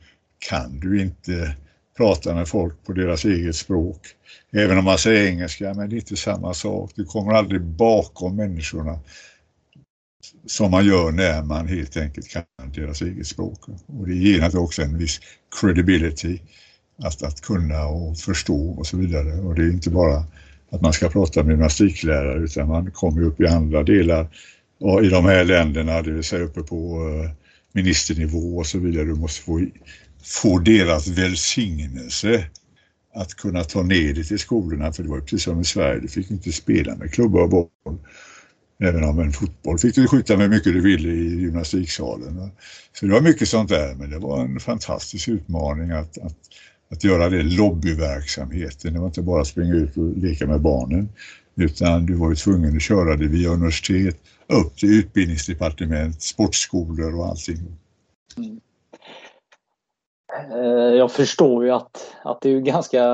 [0.50, 1.56] Kan du inte
[1.98, 4.02] prata med folk på deras eget språk,
[4.52, 6.92] även om man säger engelska, men det är inte samma sak.
[6.96, 9.00] Du kommer aldrig bakom människorna
[10.46, 12.44] som man gör när man helt enkelt kan
[12.76, 13.60] deras eget språk.
[13.86, 15.20] Och det ger naturligtvis också en viss
[15.62, 16.40] credibility
[16.98, 19.40] att, att kunna och förstå och så vidare.
[19.40, 20.24] Och det är inte bara
[20.70, 24.28] att man ska prata med gymnastiklärare utan man kommer upp i andra delar
[24.80, 27.32] och i de här länderna, det vill säga uppe på eh,
[27.72, 29.06] ministernivå och så vidare.
[29.06, 29.62] Du måste få,
[30.24, 32.46] få deras välsignelse
[33.14, 36.08] att kunna ta ner det till skolorna för det var precis som i Sverige, du
[36.08, 37.68] fick inte spela med klubba och boll.
[38.80, 42.52] Även om en fotboll fick du skjuta med mycket du ville i gymnastiksalen.
[42.94, 46.38] Så det var mycket sånt där, men det var en fantastisk utmaning att, att,
[46.92, 48.94] att göra det lobbyverksamheten.
[48.94, 51.10] Det var inte bara att springa ut och leka med barnen,
[51.56, 57.26] utan du var ju tvungen att köra det via universitet, upp till utbildningsdepartement, sportskolor och
[57.26, 57.58] allting.
[58.38, 58.60] Mm.
[60.34, 63.06] Eh, jag förstår ju att, att det är ganska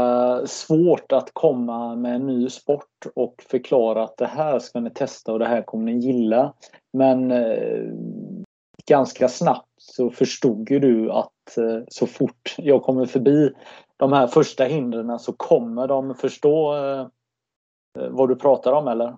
[0.46, 5.34] svårt att komma med en ny sport och förklara att det här ska ni testa
[5.34, 6.54] och det här kommer ni gilla.
[6.94, 7.94] Men eh,
[8.88, 13.52] ganska snabbt så förstod ju du att eh, så fort jag kommer förbi
[13.98, 16.76] de här första hindren så kommer de förstå
[18.10, 19.18] vad du pratar om eller?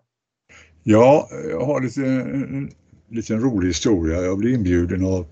[0.84, 2.72] Ja, jag har lite, en
[3.10, 4.22] liten rolig historia.
[4.22, 5.26] Jag blev inbjuden av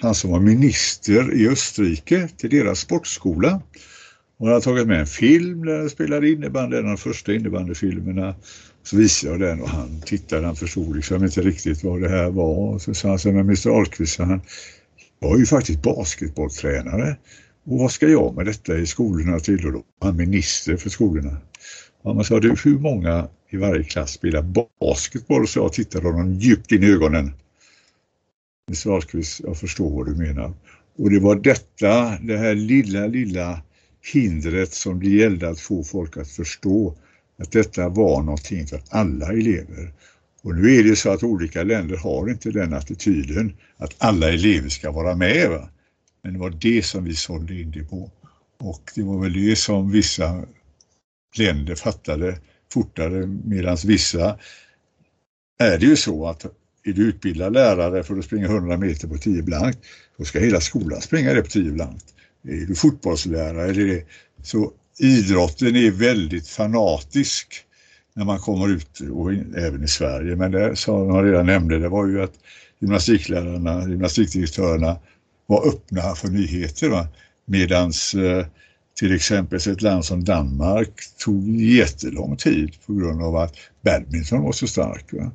[0.00, 3.62] han som var minister i Österrike till deras sportskola.
[4.38, 7.34] Och han hade tagit med en film där han spelade innebandy, en av de första
[7.34, 8.34] innebandyfilmerna.
[8.82, 12.30] Så visade jag den och han tittade, han förstod liksom inte riktigt vad det här
[12.30, 12.78] var.
[12.78, 14.40] Så sa han så med Mr Ahlqvist, han,
[15.20, 17.16] jag är ju faktiskt basketbolltränare.
[17.66, 19.66] Och vad ska jag med detta i skolorna till?
[19.66, 21.36] Och då han minister för skolorna.
[22.02, 24.42] Och man sa, du hur många i varje klass spelar
[24.80, 25.48] basketboll?
[25.48, 27.32] Så jag tittade honom djupt in i ögonen.
[28.68, 30.52] Mr Wahlqvist, jag förstår vad du menar.
[30.96, 33.62] Och det var detta, det här lilla, lilla
[34.12, 36.96] hindret som det gällde att få folk att förstå
[37.38, 39.92] att detta var någonting för alla elever.
[40.42, 44.68] Och nu är det så att olika länder har inte den attityden att alla elever
[44.68, 45.50] ska vara med.
[45.50, 45.68] Va?
[46.22, 48.10] Men det var det som vi sålde in det på.
[48.58, 50.44] Och det var väl det som vissa
[51.38, 52.38] länder fattade
[52.72, 54.38] fortare medan vissa
[55.58, 56.46] är det ju så att
[56.84, 59.78] är du utbildad lärare för att springa 100 meter på 10 blankt,
[60.18, 62.04] då ska hela skolan springa det på 10 blankt.
[62.48, 64.04] Är du fotbollslärare eller det,
[64.42, 67.64] så idrotten är väldigt fanatisk
[68.14, 70.36] när man kommer ut och även i Sverige.
[70.36, 72.34] Men det som jag redan nämnde, det var ju att
[72.80, 74.96] gymnastiklärarna, gymnastikdirektörerna
[75.46, 77.06] var öppna för nyheter.
[77.46, 78.46] Medans eh,
[78.98, 84.52] till exempel ett land som Danmark tog jättelång tid på grund av att badminton var
[84.52, 85.12] så stark.
[85.12, 85.32] Va?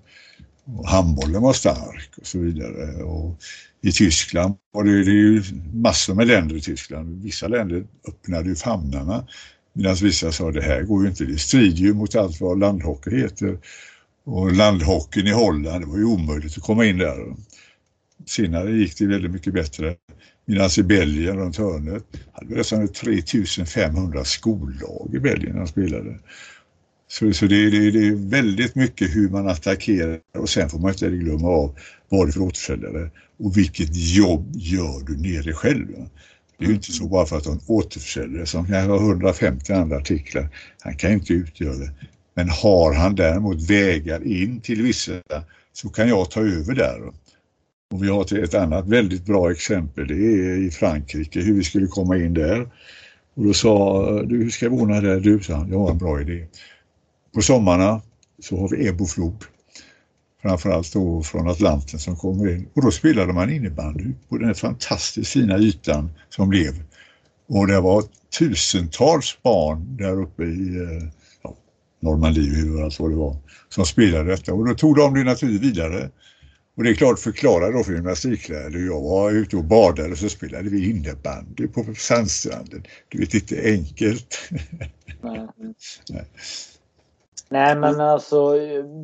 [0.78, 3.04] Och handbollen var stark och så vidare.
[3.04, 3.40] Och
[3.82, 7.24] I Tyskland var det, det ju massor med länder i Tyskland.
[7.24, 9.28] Vissa länder öppnade ju famnarna
[9.74, 13.22] medan vissa sa det här går ju inte, det strider ju mot allt vad landhockey
[13.22, 13.60] heter.
[14.24, 17.36] Och landhockeyn i Holland, det var ju omöjligt att komma in där.
[18.26, 19.96] Senare gick det väldigt mycket bättre.
[20.46, 26.20] Medan i Belgien runt hörnet hade vi nästan 3500 skollag i Belgien när de spelade.
[27.12, 30.92] Så, så det, det, det, är väldigt mycket hur man attackerar och sen får man
[30.92, 31.76] inte glömma av
[32.10, 35.88] vad det är för återförsäljare och vilket jobb gör du nere själv.
[36.58, 39.98] Det är ju inte så bara för att en återförsäljare som kan ha 150 andra
[39.98, 40.50] artiklar.
[40.82, 41.92] Han kan inte utgöra det.
[42.34, 45.12] Men har han däremot vägar in till vissa
[45.74, 47.12] så kan jag ta över där.
[47.92, 51.88] Och vi har ett annat väldigt bra exempel, det är i Frankrike, hur vi skulle
[51.88, 52.62] komma in där.
[53.34, 55.20] Och då sa du, hur ska vi ordna det?
[55.20, 56.48] Du, sa han, jag har en bra idé.
[57.34, 58.02] På sommarna
[58.40, 59.46] så har vi Eboflod.
[60.42, 62.70] Framförallt då från Atlanten som kommer in.
[62.74, 66.84] Och då spelade man innebandy på den fantastiskt fina ytan som blev.
[67.48, 68.04] Och det var
[68.40, 71.10] tusentals barn där uppe i eh,
[71.44, 71.56] ja,
[72.00, 73.36] Normandie, hur alltså det var,
[73.70, 74.54] som spelade detta.
[74.54, 76.10] Och då tog de det naturligtvis vidare.
[76.78, 78.80] Och det är klart, förklara då för gymnastiklärare.
[78.80, 82.84] Jag var ute och badade och så spelade vi innebandy på sandstranden.
[83.10, 84.50] Du vet, inte enkelt.
[86.10, 86.26] Nej.
[87.52, 88.54] Nej men alltså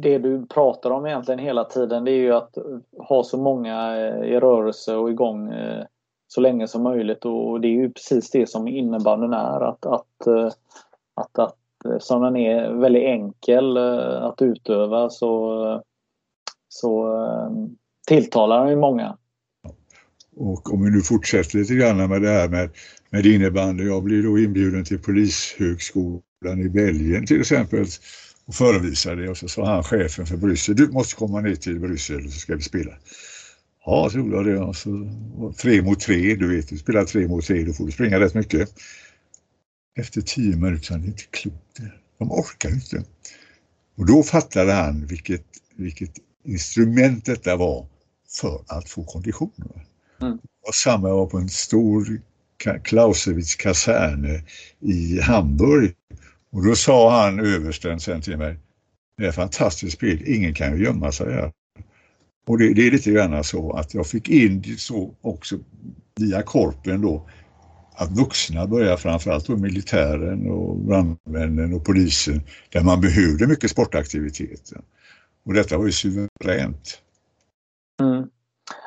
[0.02, 2.58] det du pratar om egentligen hela tiden det är ju att
[2.98, 5.86] ha så många eh, i rörelse och igång eh,
[6.28, 10.28] så länge som möjligt och det är ju precis det som innebandyn är att, att,
[10.28, 10.52] eh,
[11.16, 11.56] att, att
[12.00, 15.82] som den är väldigt enkel att utöva så,
[16.70, 17.08] så
[18.08, 19.18] tilltalar den ju många.
[20.36, 22.70] Och om vi nu fortsätter lite grann med det här med,
[23.10, 23.84] med innebandy.
[23.84, 27.86] Jag blir då inbjuden till Polishögskolan i Belgien till exempel
[28.46, 31.80] och förevisade det och så sa han chefen för Bryssel, du måste komma ner till
[31.80, 32.92] Bryssel så ska vi spela.
[33.86, 34.60] Ja, så gjorde jag det.
[34.60, 35.10] Och så,
[35.58, 38.34] tre mot tre, du vet, du spelar tre mot tre, då får du springa rätt
[38.34, 38.70] mycket.
[39.98, 41.80] Efter tio minuter, han är inte klokt
[42.20, 43.04] De orkar inte.
[43.98, 46.12] Och då fattade han vilket, vilket
[46.44, 47.88] instrument detta var
[48.40, 49.52] för att få kondition.
[50.22, 50.38] Mm.
[50.68, 52.22] Och samma var på en stor
[52.84, 54.44] Clausewitz kaserne
[54.80, 55.96] i Hamburg
[56.56, 58.58] och då sa han översten sen till mig,
[59.18, 61.52] det är fantastiskt spel, ingen kan ju gömma sig här.
[62.48, 65.56] Och det, det, är lite grann så att jag fick in det så också
[66.16, 67.30] via korpen då
[67.96, 74.82] att vuxna börjar framförallt då militären och brandmännen och polisen där man behövde mycket sportaktiviteter.
[75.46, 77.02] Och detta var ju suveränt.
[78.02, 78.30] Mm.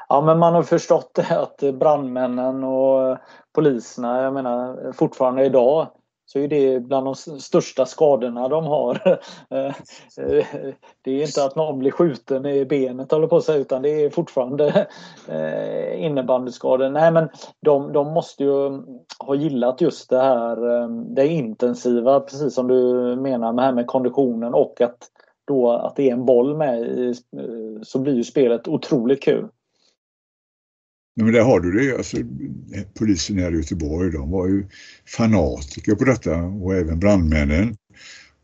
[0.09, 3.18] Ja men man har förstått det att brandmännen och
[3.54, 5.88] poliserna, jag menar fortfarande idag
[6.32, 9.18] så är det bland de största skadorna de har.
[9.50, 9.66] Eh,
[10.26, 10.46] eh,
[11.02, 13.88] det är inte att någon blir skjuten i benet håller på att säga, utan det
[13.88, 14.86] är fortfarande
[15.28, 16.90] eh, innebandyskador.
[16.90, 17.28] Nej men
[17.60, 18.82] de, de måste ju
[19.18, 24.54] ha gillat just det här det intensiva, precis som du menar med, här med konditionen
[24.54, 24.98] och att
[25.46, 27.14] då att det är en boll med i,
[27.82, 29.48] så blir ju spelet otroligt kul.
[31.22, 31.96] Men där har du det.
[31.96, 32.16] Alltså,
[32.98, 34.66] polisen här i Göteborg, de var ju
[35.07, 37.76] fanatiker på detta och även brandmännen.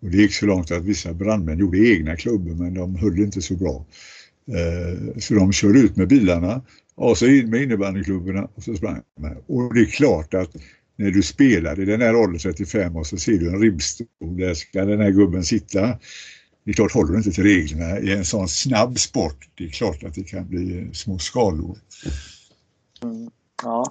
[0.03, 3.43] Och det gick så långt att vissa brandmän gjorde egna klubbor men de höll inte
[3.43, 3.87] så bra.
[4.49, 6.63] Eh, så de körde ut med bilarna
[6.95, 9.37] och så in med innebandyklubborna och så sprang de.
[9.47, 10.51] Och det är klart att
[10.97, 14.07] när du spelar i den här åldern 35 och så ser du en ribbstol,
[14.37, 15.99] där ska den här gubben sitta.
[16.65, 19.69] Det är klart, håller du inte till reglerna i en sån snabb sport, det är
[19.69, 21.79] klart att det kan bli små skador.
[23.05, 23.31] Mm,
[23.63, 23.85] ja.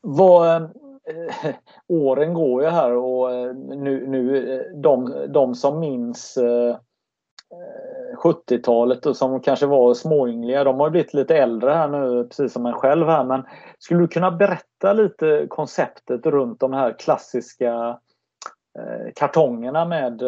[0.00, 1.54] Vad, äh,
[1.88, 6.76] åren går ju här och eh, nu, nu eh, de, de som minns äh,
[8.22, 12.66] 70-talet och som kanske var småyngliga, de har blivit lite äldre här nu, precis som
[12.66, 13.24] en själv här.
[13.24, 13.42] Men
[13.78, 17.98] skulle du kunna berätta lite konceptet runt de här klassiska
[19.14, 20.22] kartongerna med,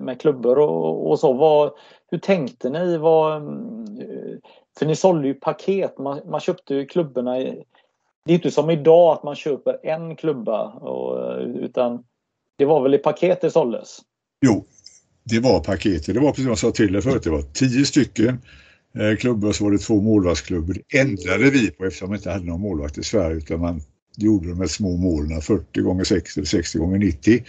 [0.00, 1.32] med klubbor och, och så?
[1.32, 1.72] Vad,
[2.10, 2.98] hur tänkte ni?
[2.98, 3.84] Vad, mm,
[4.78, 5.98] för ni sålde ju paket.
[5.98, 7.40] Man, man köpte ju klubborna.
[7.40, 7.64] I,
[8.24, 10.64] det är inte som idag att man köper en klubba.
[10.64, 12.04] Och, utan
[12.58, 13.98] det var väl i paket det såldes?
[14.46, 14.64] Jo,
[15.24, 16.06] det var paket.
[16.06, 17.22] Det var precis som jag sa till dig förut.
[17.22, 18.38] Det var tio stycken
[18.98, 20.74] eh, klubbor och så var det två målvaktsklubbor.
[20.74, 23.82] Det ändrade vi på eftersom vi inte hade någon målvakt i Sverige utan man
[24.16, 27.44] gjorde de här små målen 40 gånger 60 eller 60 gånger 90.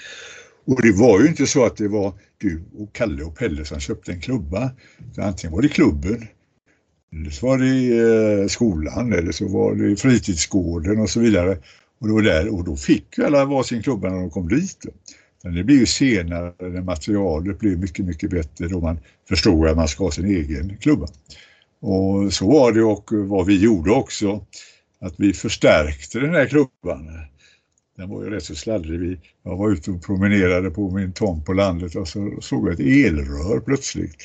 [0.65, 3.79] Och det var ju inte så att det var du och Kalle och Pelle som
[3.79, 4.71] köpte en klubba.
[5.17, 6.27] Antingen var det klubben
[7.32, 11.58] så var det i eh, skolan eller så var det i fritidsgården och så vidare.
[11.99, 14.86] Och, det var där, och då fick ju alla varsin klubba när de kom dit.
[15.43, 18.99] Men det blir ju senare när materialet blir mycket, mycket bättre då man
[19.30, 21.08] förstår att man ska ha sin egen klubba.
[21.82, 24.45] Och så var det och vad vi gjorde också,
[24.99, 27.10] att vi förstärkte den här klubban.
[27.97, 29.19] Den var ju rätt så sladdrig.
[29.43, 32.80] Jag var ute och promenerade på min tomt på landet och så såg jag ett
[32.80, 34.15] elrör plötsligt.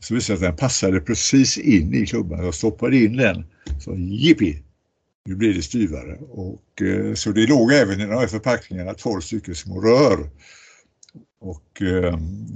[0.00, 2.44] Så visade att den passade precis in i klubban.
[2.44, 3.44] Jag stoppade in den.
[3.80, 4.62] Så jippi,
[5.24, 6.18] nu blir det styvare.
[6.30, 10.30] Och, eh, så det låg även i de här förpackningarna 12 stycken små rör.
[11.40, 12.14] Och eh,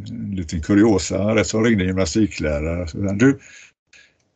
[0.08, 2.88] en liten kuriosa, rätt som ringde gymnastiklärare.
[2.88, 3.38] Så, du,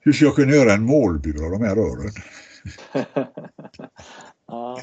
[0.01, 2.13] hur ska jag kunna göra en målbur av de här rören?
[4.49, 4.81] ja,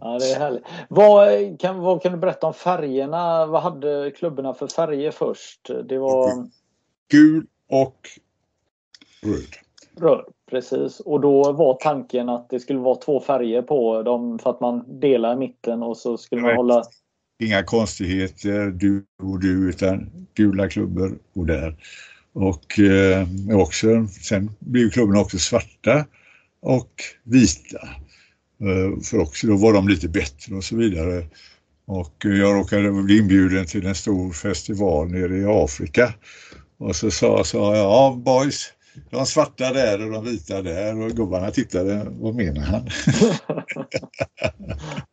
[0.00, 0.64] ja, det är härligt.
[0.88, 3.46] Vad kan, vad kan du berätta om färgerna?
[3.46, 5.70] Vad hade klubborna för färger först?
[5.88, 6.48] Det var...
[7.08, 8.08] Gul och
[9.22, 9.56] röd.
[10.00, 11.00] Röd, precis.
[11.00, 15.00] Och då var tanken att det skulle vara två färger på dem för att man
[15.00, 16.82] delar i mitten och så skulle man hålla...
[17.42, 21.76] Inga konstigheter, du och du, utan gula klubbor och där.
[22.32, 23.26] Och eh,
[23.58, 26.06] också, sen blev klubborna också svarta
[26.60, 26.90] och
[27.22, 27.88] vita.
[28.60, 31.26] Eh, för också då var de lite bättre och så vidare.
[31.86, 36.14] Och jag råkade bli inbjuden till en stor festival nere i Afrika.
[36.78, 38.72] Och så sa, sa jag, ja boys,
[39.10, 42.86] de svarta där och de vita där och gubbarna tittade, vad menar han?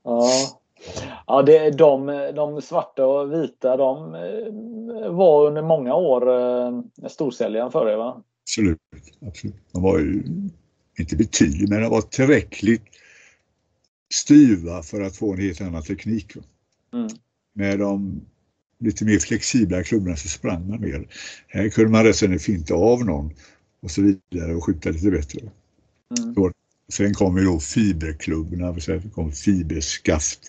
[0.04, 0.30] ja,
[1.28, 7.72] ja det, de, de svarta och vita de eh, var under många år eh, storsäljaren
[7.72, 8.22] för er va?
[8.44, 8.80] Absolut,
[9.28, 9.56] absolut.
[9.72, 10.24] De var ju
[11.00, 12.84] inte betydligt men de var tillräckligt
[14.14, 16.36] styva för att få en helt annan teknik.
[16.94, 17.08] Mm.
[17.54, 18.22] Med de
[18.84, 21.08] lite mer flexibla klubborna så sprang man mer.
[21.48, 23.34] Här kunde man rätt finta av någon
[23.82, 25.40] och så vidare och skjuta lite bättre.
[26.20, 26.54] Mm.
[26.90, 30.40] sen kom ju då fiberklubborna, det kom fiberskaft,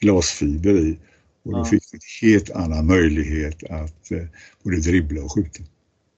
[0.00, 0.98] glasfiber i
[1.44, 1.64] och då ja.
[1.64, 4.26] fick du en helt annan möjlighet att eh,
[4.62, 5.62] både dribbla och skjuta.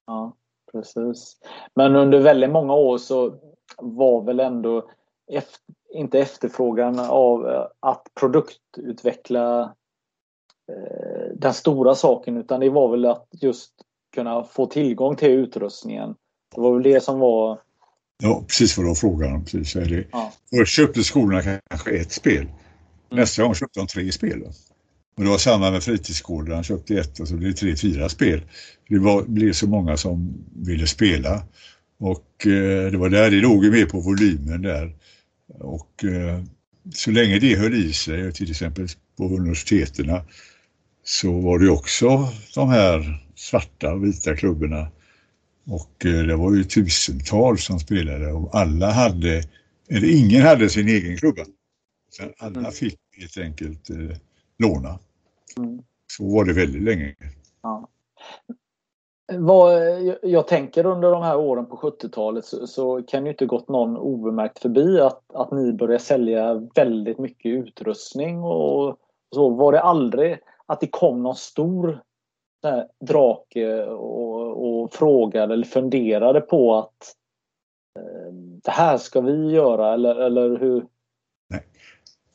[0.07, 0.33] Ja,
[0.73, 1.37] precis.
[1.75, 3.35] Men under väldigt många år så
[3.79, 4.91] var väl ändå
[5.33, 5.61] efter,
[5.95, 9.75] inte efterfrågan av eh, att produktutveckla
[11.35, 13.73] den stora saken utan det var väl att just
[14.15, 16.15] kunna få tillgång till utrustningen
[16.55, 17.59] det var väl det som var...
[18.23, 19.45] Ja, precis vad du har frågan.
[19.45, 20.05] Precis, är det.
[20.13, 20.33] Ja.
[20.51, 22.43] Först köpte skolorna kanske ett spel.
[22.43, 22.51] Mm.
[23.11, 24.43] Nästa gång köpte de tre spel.
[25.17, 26.55] Och det var samma med fritidsgården.
[26.55, 28.43] Han köpte ett och så blev det tre, fyra spel.
[28.89, 31.43] Det var, blev så många som ville spela.
[31.99, 34.97] Och eh, det var där det låg mer på volymen där.
[35.59, 36.43] Och eh,
[36.95, 40.21] så länge det höll i sig, till exempel på universiteten,
[41.09, 42.07] så var det också
[42.55, 44.87] de här svarta och vita klubborna
[45.71, 49.43] och eh, det var ju tusentals som spelade och alla hade,
[49.91, 51.43] eller ingen hade sin egen klubba.
[52.11, 52.73] Så alla mm.
[52.73, 54.17] fick helt enkelt eh,
[54.59, 54.99] låna.
[55.57, 55.83] Mm.
[56.13, 57.15] Så var det väldigt länge.
[57.63, 57.89] Ja.
[59.33, 59.83] Vad,
[60.23, 63.97] jag tänker under de här åren på 70-talet så, så, kan det inte gått någon
[63.97, 68.99] obemärkt förbi att, att ni började sälja väldigt mycket utrustning och
[69.35, 69.49] så.
[69.49, 72.01] Var det aldrig att det kom någon stor
[73.07, 77.15] drake och, och frågade eller funderade på att
[77.99, 78.33] eh,
[78.65, 80.87] det här ska vi göra eller, eller hur?
[81.51, 81.63] Nej,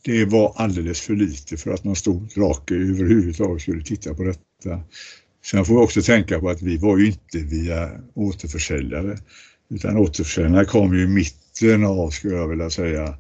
[0.04, 4.80] det var alldeles för lite för att någon stor drake överhuvudtaget skulle titta på detta.
[5.46, 9.18] Sen får vi också tänka på att vi var ju inte via återförsäljare
[9.70, 13.18] utan återförsäljarna kom ju i mitten av, skulle jag vilja säga,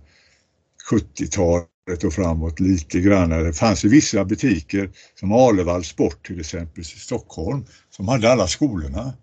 [0.91, 1.70] 70-talet
[2.03, 3.29] och framåt lite grann.
[3.29, 8.47] Det fanns ju vissa butiker som Alevall Sport till exempel i Stockholm som hade alla
[8.47, 9.13] skolorna.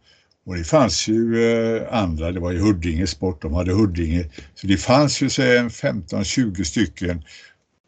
[0.47, 4.25] Och det fanns ju eh, andra, det var ju Huddinge Sport, de hade Huddinge.
[4.55, 7.23] Så det fanns ju 15-20 stycken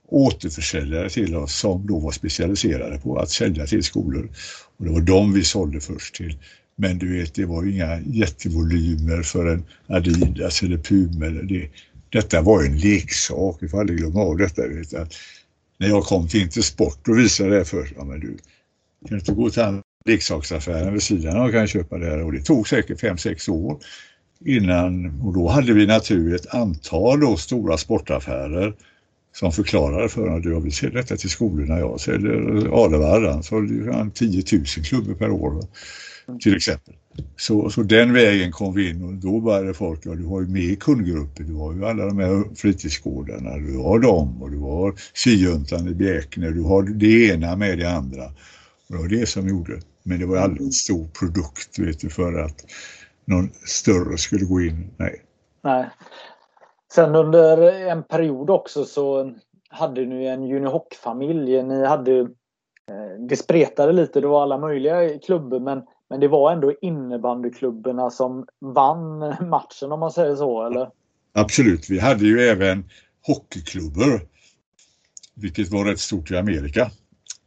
[0.08, 4.30] återförsäljare till oss som då var specialiserade på att sälja till skolor.
[4.78, 6.38] Och det var de vi sålde först till.
[6.76, 11.26] Men du vet, det var ju inga jättevolymer för en Adidas eller Puma.
[11.26, 11.68] Eller det,
[12.10, 14.68] detta var en leksak, vi får aldrig glömma av detta.
[14.68, 15.14] Vet att
[15.78, 18.36] när jag kom till Intersport och visade det för ja men du
[19.08, 19.62] kan inte gå till
[20.04, 23.78] leksaksaffären vid sidan och kan köpa det här och det tog säkert 5-6 år
[24.44, 28.74] innan och då hade vi naturligt ett antal då stora sportaffärer
[29.32, 31.78] som förklarade för honom att har vill sett detta till skolorna.
[31.78, 35.64] Jag säljer Alevall, han sålde 10 000 klubbor per år
[36.40, 36.94] till exempel.
[37.36, 40.48] Så, så den vägen kom vi in och då började folk, ja du har ju
[40.48, 44.94] med kundgrupper, du har ju alla de här fritidsgårdarna, du har dem och du har
[45.14, 48.24] syjuntan i Bjäkne, du har det ena med det andra.
[48.24, 49.80] Och det var det som gjorde.
[50.02, 52.64] Men det var aldrig en stor produkt vet du, för att
[53.24, 54.90] någon större skulle gå in.
[54.96, 55.22] Nej.
[55.62, 55.90] Nej.
[56.92, 59.34] Sen under en period också så
[59.68, 61.62] hade ni en juniorhockeyfamilj.
[61.62, 66.52] Ni hade, eh, det spretade lite, det var alla möjliga klubbor men men det var
[66.52, 70.90] ändå innebandyklubborna som vann matchen om man säger så, eller?
[71.32, 72.84] Absolut, vi hade ju även
[73.26, 74.20] hockeyklubbor,
[75.34, 76.90] vilket var rätt stort i Amerika,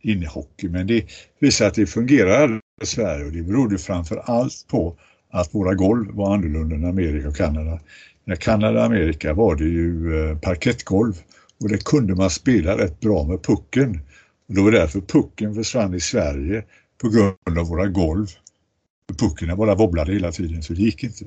[0.01, 0.69] innehockey.
[0.69, 1.05] Men det
[1.39, 4.95] visade att det fungerade i Sverige och det berodde framför allt på
[5.29, 7.79] att våra golv var annorlunda än Amerika och Kanada.
[8.23, 11.13] När Kanada och Amerika var det ju eh, parkettgolv
[11.61, 13.99] och det kunde man spela rätt bra med pucken.
[14.47, 16.63] Och det var därför pucken försvann i Sverige
[17.01, 18.27] på grund av våra golv.
[19.19, 21.25] Puckarna bara wobblade hela tiden så det gick inte.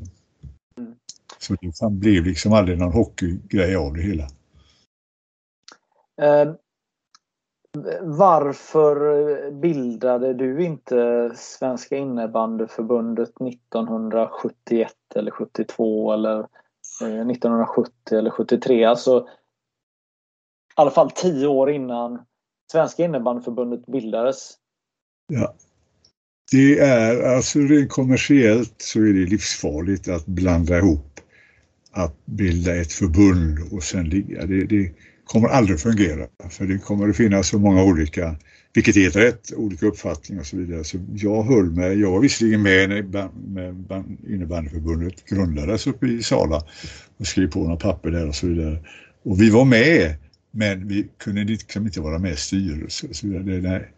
[0.79, 0.95] Mm.
[1.39, 4.29] Så det blev liksom aldrig någon hockeygrej av det hela.
[6.23, 6.55] Eh,
[8.03, 18.85] varför bildade du inte Svenska innebandyförbundet 1971 eller 72 eller 1970 eh, eller 73?
[18.85, 19.29] Alltså
[20.69, 22.25] i alla fall tio år innan
[22.73, 24.55] Svenska innebandyförbundet bildades.
[25.27, 25.55] Ja.
[26.51, 31.21] Det är alltså rent kommersiellt så är det livsfarligt att blanda ihop
[31.93, 34.47] att bilda ett förbund och sen ligga.
[34.47, 34.91] Det, det
[35.25, 38.37] kommer aldrig fungera för det kommer att finnas så många olika,
[38.75, 40.85] vilket är rätt, olika uppfattningar och så vidare.
[40.85, 46.65] Så jag höll med, jag var visserligen med när innebandyförbundet grundades uppe i Sala
[47.17, 48.79] och skrev på några papper där och så vidare.
[49.25, 50.15] Och vi var med
[50.51, 53.27] men vi kunde liksom inte vara med i styrelsen så.
[53.27, 53.91] Nej.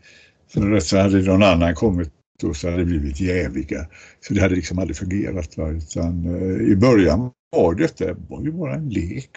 [0.52, 2.12] För rätt så hade någon annan kommit
[2.42, 3.86] och så hade det blivit jäviga.
[4.20, 5.56] Så det hade liksom aldrig fungerat.
[5.56, 5.68] Va?
[5.68, 9.30] Utan, eh, I början var detta det var ju bara en lek.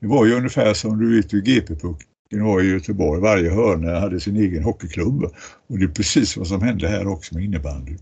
[0.00, 3.20] Det var ju ungefär som du vet hur GP-pucken var i Göteborg.
[3.20, 5.24] Varje hörna hade sin egen hockeyklubb.
[5.66, 7.96] Och det är precis vad som hände här också med innebandy.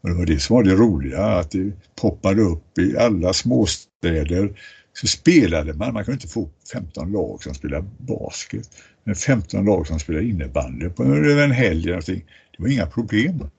[0.00, 4.60] Och det var det som var det roliga, att det poppade upp i alla småstäder
[4.92, 8.68] så spelade man, man kunde inte få 15 lag som spelade basket,
[9.04, 12.24] men 15 lag som spelade innebandy på en helg eller någonting.
[12.56, 13.50] Det var inga problem.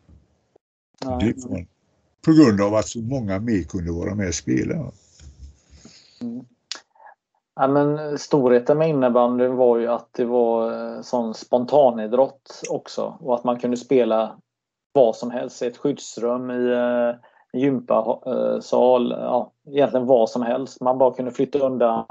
[1.00, 1.66] Det var
[2.26, 4.74] på grund av att så många mer kunde vara med och spela.
[6.22, 6.46] Mm.
[7.56, 13.36] Ja, men storheten med innebandy var ju att det var eh, sån spontanidrott också och
[13.36, 14.38] att man kunde spela
[14.94, 17.16] vad som helst i ett skyddsrum i eh,
[17.62, 20.82] gympasal, ja, egentligen vad som helst.
[20.82, 22.06] Man bara kunde flytta undan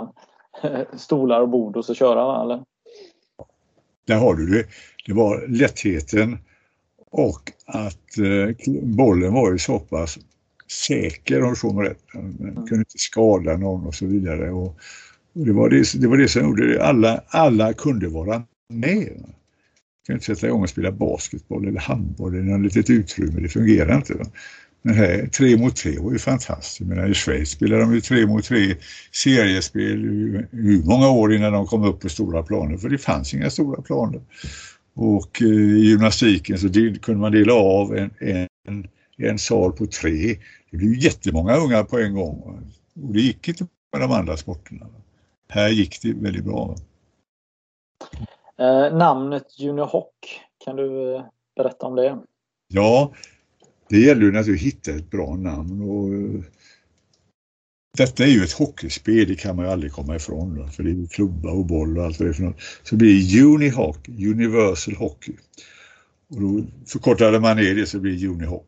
[0.96, 2.42] stolar och bord och så köra.
[2.42, 2.62] Eller?
[4.06, 4.66] Där har du det.
[5.06, 6.38] Det var lättheten
[7.16, 10.18] och att eh, bollen var ju så pass
[10.86, 11.98] säker om så rätt.
[12.14, 14.50] Man kunde inte skada någon och så vidare.
[14.50, 14.76] Och,
[15.34, 16.84] och det, var det, det var det som gjorde det.
[16.84, 18.42] Alla, alla kunde vara
[18.72, 19.12] med.
[19.20, 19.34] Man
[20.06, 23.40] kunde inte sätta igång och spela basketboll eller handboll i något litet utrymme.
[23.40, 24.14] Det fungerar inte.
[24.82, 26.80] Men här tre mot tre var ju fantastiskt.
[26.80, 28.76] Men I Schweiz spelade de ju tre mot tre
[29.12, 29.98] seriespel
[30.50, 33.82] hur många år innan de kom upp på stora planer för det fanns inga stora
[33.82, 34.20] planer.
[34.94, 38.10] Och eh, i gymnastiken så del, kunde man dela av en,
[38.68, 40.36] en, en sal på tre.
[40.70, 42.40] Det blev jättemånga unga på en gång.
[43.02, 44.86] Och det gick inte med de andra sporterna.
[45.48, 46.76] Här gick det väldigt bra.
[48.58, 51.24] Eh, namnet Junior Hock, kan du eh,
[51.56, 52.18] berätta om det?
[52.68, 53.12] Ja,
[53.88, 55.82] det gäller ju naturligtvis att hitta ett bra namn.
[55.82, 56.44] Och eh,
[57.96, 60.54] detta är ju ett hockeyspel, det kan man ju aldrig komma ifrån.
[60.54, 62.60] Då, för det är ju klubba och boll och allt vad det är för något.
[62.82, 65.32] Så det blir Unihoc, Universal Hockey.
[66.30, 68.66] Och då förkortade man ner det så blir det Unihoc.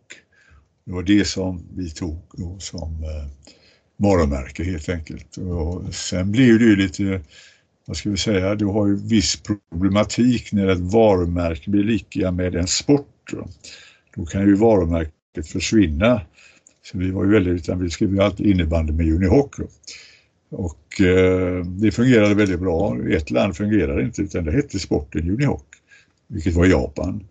[0.84, 3.30] Det var det som vi tog då som eh,
[3.96, 5.36] varumärke helt enkelt.
[5.36, 7.20] Och sen blir det ju lite,
[7.86, 12.54] vad ska vi säga, du har ju viss problematik när ett varumärke blir lika med
[12.54, 13.30] en sport.
[13.32, 13.48] Då
[14.16, 16.20] då kan ju varumärket försvinna.
[16.90, 19.62] Så vi var ju väldigt, utan vi skrev ju alltid innebandy med Unihockey.
[20.50, 22.96] Och eh, det fungerade väldigt bra.
[23.10, 25.78] Ett land fungerade inte utan det hette sporten Unihockey,
[26.28, 27.24] vilket var Japan.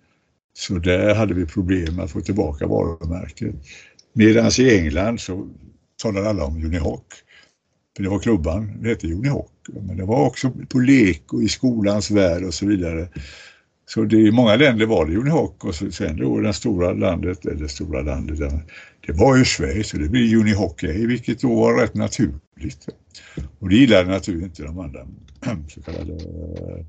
[0.53, 3.55] Så där hade vi problem att få tillbaka varumärket.
[4.13, 5.47] Medan i England så
[6.01, 7.17] talade alla om Unihockey.
[7.95, 9.73] För det var klubban, det hette Unihockey.
[9.87, 13.07] Men det var också på lek och i skolans värld och så vidare.
[13.87, 17.45] Så det, i många länder var det Unihoc och så, sen då det stora landet,
[17.45, 18.39] eller stora landet,
[19.07, 22.87] det var ju Schweiz och det blir Unihockey vilket då var rätt naturligt.
[23.59, 25.07] Och det gillade naturligtvis inte de andra
[25.69, 26.85] så kallade eh,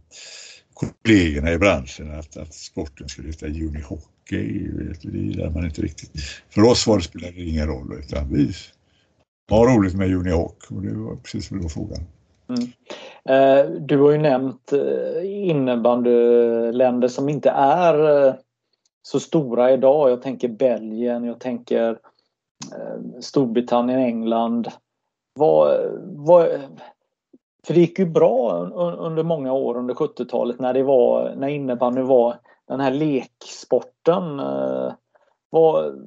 [0.75, 4.69] kollegorna i branschen att, att sporten skulle heta Unihockey.
[5.03, 6.11] Det gillade man inte riktigt.
[6.51, 8.53] För oss var det, spelade det ingen roll utan vi
[9.49, 12.05] har roligt med Unihoc och det var precis vad det var frågan.
[12.49, 12.73] Mm.
[13.25, 18.35] Eh, du har ju nämnt eh, innebandyländer som inte är eh,
[19.03, 20.11] så stora idag.
[20.11, 21.99] Jag tänker Belgien, jag tänker
[23.21, 24.69] Storbritannien, England.
[25.39, 26.49] Vad, vad,
[27.67, 28.57] för det gick ju bra
[28.99, 32.37] under många år under 70-talet när det var när innebandy var
[32.69, 34.37] den här leksporten.
[35.51, 35.99] Vad,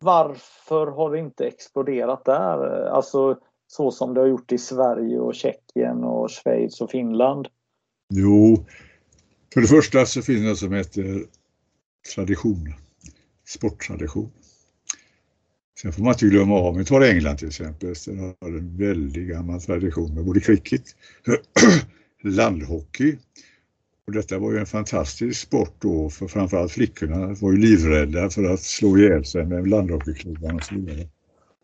[0.00, 2.86] varför har det inte exploderat där?
[2.86, 3.36] Alltså
[3.76, 7.48] så som det har gjort i Sverige och Tjeckien och Schweiz och Finland?
[8.14, 8.66] Jo,
[9.54, 11.24] för det första så finns det något som heter
[12.14, 12.74] tradition,
[13.48, 14.30] sporttradition.
[15.82, 19.28] Sen får man inte glömma av, vi tar England till exempel, den har en väldigt
[19.28, 20.82] gammal tradition med både cricket,
[22.22, 23.18] landhockey
[24.06, 28.44] Och detta var ju en fantastisk sport då för framförallt flickorna var ju livrädda för
[28.44, 31.08] att slå ihjäl sig med landhockeyklubban och så vidare.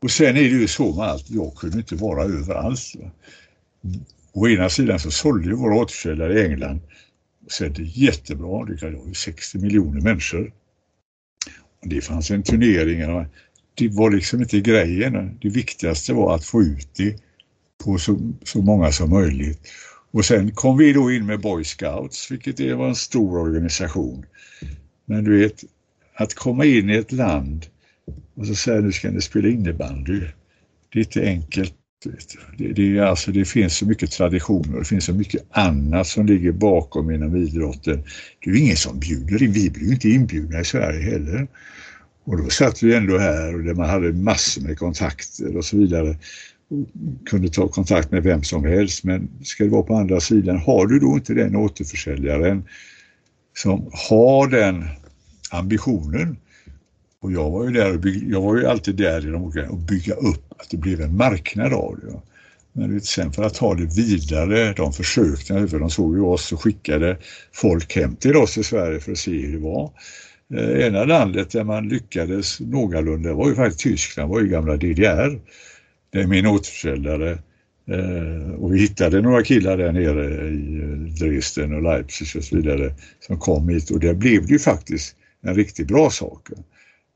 [0.01, 2.81] Och sen är det ju så med allt, jag kunde inte vara överallt.
[4.33, 6.81] Å ena sidan så sålde ju våra återförsäljare i England
[7.49, 10.53] så det jättebra, det var ju 60 miljoner människor.
[11.83, 13.27] Det fanns en turnering,
[13.75, 15.39] det var liksom inte grejen.
[15.43, 17.17] Det viktigaste var att få ut det
[17.85, 19.61] på så, så många som möjligt.
[20.11, 24.27] Och sen kom vi då in med Boy Scouts, vilket var en stor organisation.
[25.05, 25.65] Men du vet,
[26.15, 27.67] att komma in i ett land
[28.39, 30.21] och så säger jag nu ska ni spela innebandy.
[30.93, 31.75] Det är inte enkelt.
[32.59, 36.53] Det, det, alltså, det finns så mycket traditioner, det finns så mycket annat som ligger
[36.53, 38.03] bakom inom idrotten.
[38.45, 41.49] Det är ju ingen som bjuder in, vi blir ju inte inbjudna i Sverige heller.
[42.25, 45.77] Och då satt vi ändå här och där man hade massor med kontakter och så
[45.77, 46.19] vidare.
[47.31, 50.87] Kunde ta kontakt med vem som helst men ska det vara på andra sidan, har
[50.87, 52.65] du då inte den återförsäljaren
[53.57, 54.85] som har den
[55.51, 56.37] ambitionen
[57.21, 59.71] och jag var ju där och bygg, jag var ju alltid där i de olika
[59.71, 62.21] och bygga upp att det blev en marknad av det.
[62.73, 66.63] Men sen för att ta det vidare, de försökte, för de såg ju oss och
[66.63, 67.17] skickade
[67.53, 69.91] folk hem till oss i Sverige för att se hur det var.
[70.55, 75.41] Eh, ena landet där man lyckades någorlunda var ju faktiskt Tyskland, var ju gamla DDR.
[76.13, 77.31] Det är min återförsäljare
[77.89, 82.57] eh, och vi hittade några killar där nere i eh, Dresden och Leipzig och så
[82.57, 86.49] vidare som kom hit och där blev det ju faktiskt en riktigt bra sak.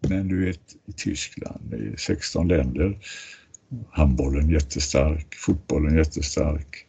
[0.09, 2.98] Men du vet i Tyskland, i 16 länder,
[3.90, 6.86] handbollen jättestark, fotbollen jättestark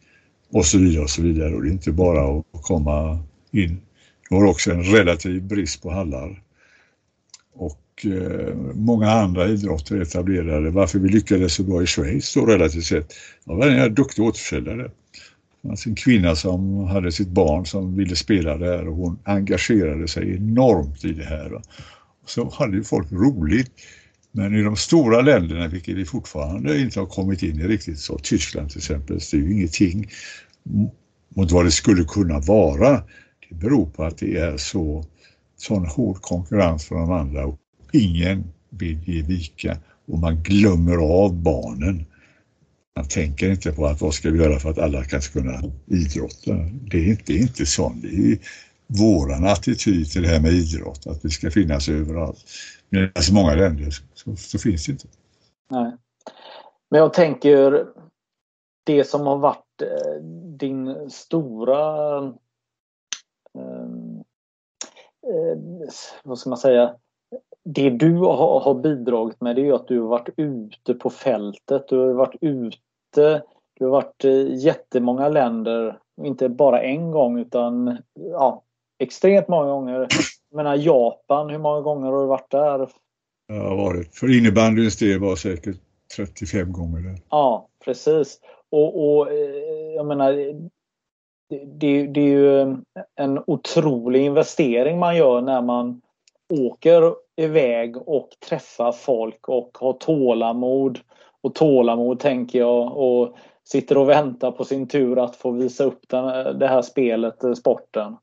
[0.50, 3.18] och så vidare och så vidare och det är inte bara att komma
[3.52, 3.80] in
[4.30, 6.42] Du har också en relativ brist på hallar.
[7.54, 10.70] Och eh, många andra idrotter är etablerade.
[10.70, 13.14] Varför vi lyckades så bra i Schweiz då relativt sett.
[13.44, 14.90] Det var en duktig återförsäljare.
[15.68, 20.36] Alltså en kvinna som hade sitt barn som ville spela där och hon engagerade sig
[20.36, 21.50] enormt i det här.
[21.50, 21.62] Va?
[22.26, 23.70] Så hade ju folk roligt.
[24.32, 28.18] Men i de stora länderna, vilket vi fortfarande inte har kommit in i riktigt så,
[28.18, 30.10] Tyskland till exempel, det är ju ingenting
[31.34, 33.02] mot vad det skulle kunna vara.
[33.48, 35.04] Det beror på att det är så
[35.56, 37.58] sån hård konkurrens från de andra och
[37.92, 42.04] ingen vill ge vika och man glömmer av barnen.
[42.96, 46.54] Man tänker inte på att vad ska vi göra för att alla ska kunna idrotta.
[46.90, 48.02] Det är inte, inte sånt.
[48.02, 48.38] Det är
[48.86, 52.44] våran attityd till det här med idrott, att det ska finnas överallt.
[52.88, 55.08] Medan i många länder så, så finns det inte.
[55.70, 55.92] Nej.
[56.90, 57.86] Men jag tänker
[58.84, 60.22] det som har varit eh,
[60.58, 62.16] din stora
[63.58, 63.86] eh,
[65.26, 65.58] eh,
[66.24, 66.96] vad ska man säga,
[67.64, 71.88] det du har, har bidragit med det är att du har varit ute på fältet.
[71.88, 73.42] Du har varit ute,
[73.74, 78.62] du har varit i jättemånga länder, inte bara en gång utan ja,
[78.98, 79.92] extremt många gånger.
[80.50, 82.88] Jag menar Japan, hur många gånger har du varit där?
[83.46, 85.76] Jag har varit, för innebandyns del var säkert
[86.16, 87.18] 35 gånger där.
[87.30, 88.40] Ja, precis.
[88.70, 90.32] Och, och eh, jag menar,
[91.78, 92.76] det, det, är ju
[93.16, 96.00] en otrolig investering man gör när man
[96.50, 100.98] åker iväg och träffar folk och har tålamod.
[101.40, 106.08] Och tålamod tänker jag och sitter och väntar på sin tur att få visa upp
[106.08, 108.16] den, det här spelet, eh, sporten.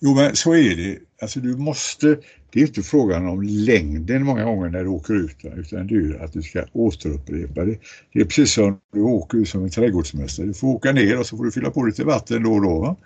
[0.00, 0.98] Jo men så är det.
[1.22, 2.18] Alltså du måste,
[2.52, 6.24] det är inte frågan om längden många gånger när du åker ut utan det är
[6.24, 7.78] att du ska återupprepa det.
[8.12, 10.46] Det är precis som du åker som en trädgårdsmästare.
[10.46, 12.80] Du får åka ner och så får du fylla på lite vatten då och då.
[12.80, 12.96] Va?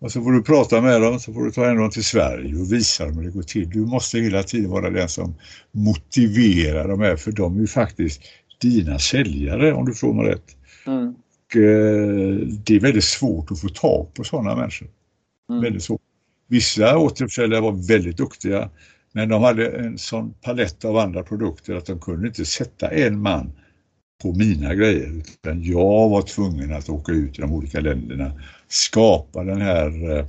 [0.00, 2.56] Och så får du prata med dem, så får du ta hem dem till Sverige
[2.56, 3.70] och visa dem hur det går till.
[3.70, 5.34] Du måste hela tiden vara den som
[5.72, 8.22] motiverar dem här för de är ju faktiskt
[8.60, 10.56] dina säljare om du får mig rätt.
[10.86, 11.08] Mm.
[11.08, 14.88] Och, eh, det är väldigt svårt att få tag på sådana människor.
[15.50, 15.62] Mm.
[15.62, 16.00] Väldigt svårt.
[16.50, 18.70] Vissa återförsäljare var väldigt duktiga
[19.12, 23.22] men de hade en sån palett av andra produkter att de kunde inte sätta en
[23.22, 23.52] man
[24.22, 28.32] på mina grejer utan jag var tvungen att åka ut i de olika länderna,
[28.68, 30.26] skapa den här eh,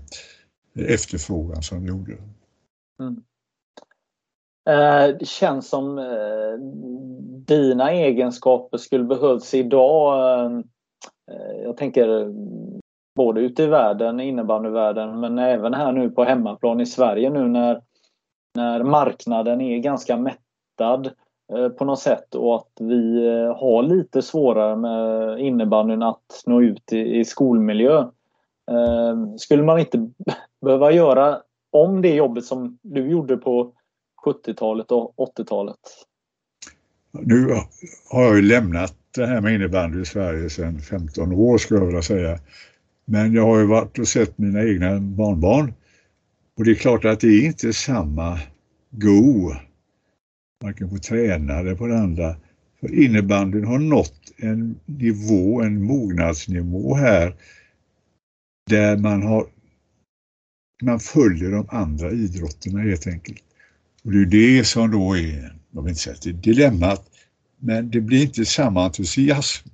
[0.94, 2.18] efterfrågan som vi gjorde.
[3.00, 3.24] Mm.
[4.70, 6.58] Eh, det känns som eh,
[7.46, 10.20] dina egenskaper skulle behövas idag.
[10.46, 10.58] Eh,
[11.32, 12.34] eh, jag tänker
[13.16, 17.82] både ute i världen, innebandyvärlden, men även här nu på hemmaplan i Sverige nu när,
[18.56, 21.12] när marknaden är ganska mättad
[21.54, 26.62] eh, på något sätt och att vi eh, har lite svårare med innebandyn att nå
[26.62, 28.00] ut i, i skolmiljö.
[28.72, 30.10] Eh, skulle man inte
[30.62, 31.42] behöva göra
[31.72, 33.74] om det jobbet som du gjorde på
[34.26, 35.80] 70-talet och 80-talet?
[37.12, 37.48] Nu
[38.12, 41.88] har jag ju lämnat det här med innebandy i Sverige sedan 15 år skulle jag
[41.88, 42.40] vilja säga.
[43.12, 45.74] Men jag har ju varit och sett mina egna barnbarn
[46.58, 48.40] och det är klart att det är inte samma
[48.90, 49.54] go,
[50.64, 52.36] varken på tränare på det andra.
[52.80, 57.36] För innebandyn har nått en nivå, en mognadsnivå här
[58.70, 59.48] där man har
[60.84, 63.44] man följer de andra idrotterna helt enkelt.
[64.04, 67.06] Och det är det som då är, jag vill inte säga att det är dilemmat,
[67.60, 69.71] men det blir inte samma entusiasm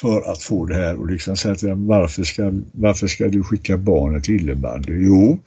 [0.00, 3.76] för att få det här och liksom säga att varför ska, varför ska du skicka
[3.76, 4.92] barnet till innebandy?
[4.92, 5.38] Jo,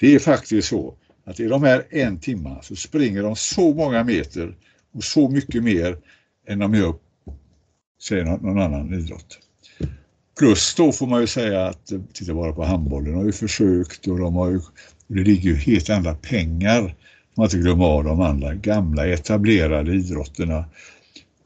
[0.00, 0.94] det är faktiskt så
[1.24, 4.56] att i de här en timma så springer de så många meter
[4.94, 5.96] och så mycket mer
[6.48, 6.94] än de gör,
[8.02, 9.38] säger någon, annan idrott.
[10.38, 14.18] Plus då får man ju säga att, titta bara på handbollen, har ju försökt och
[14.18, 14.60] de har ju,
[15.06, 16.96] det ligger ju helt andra pengar,
[17.34, 20.64] man inte glömma av de andra gamla etablerade idrotterna.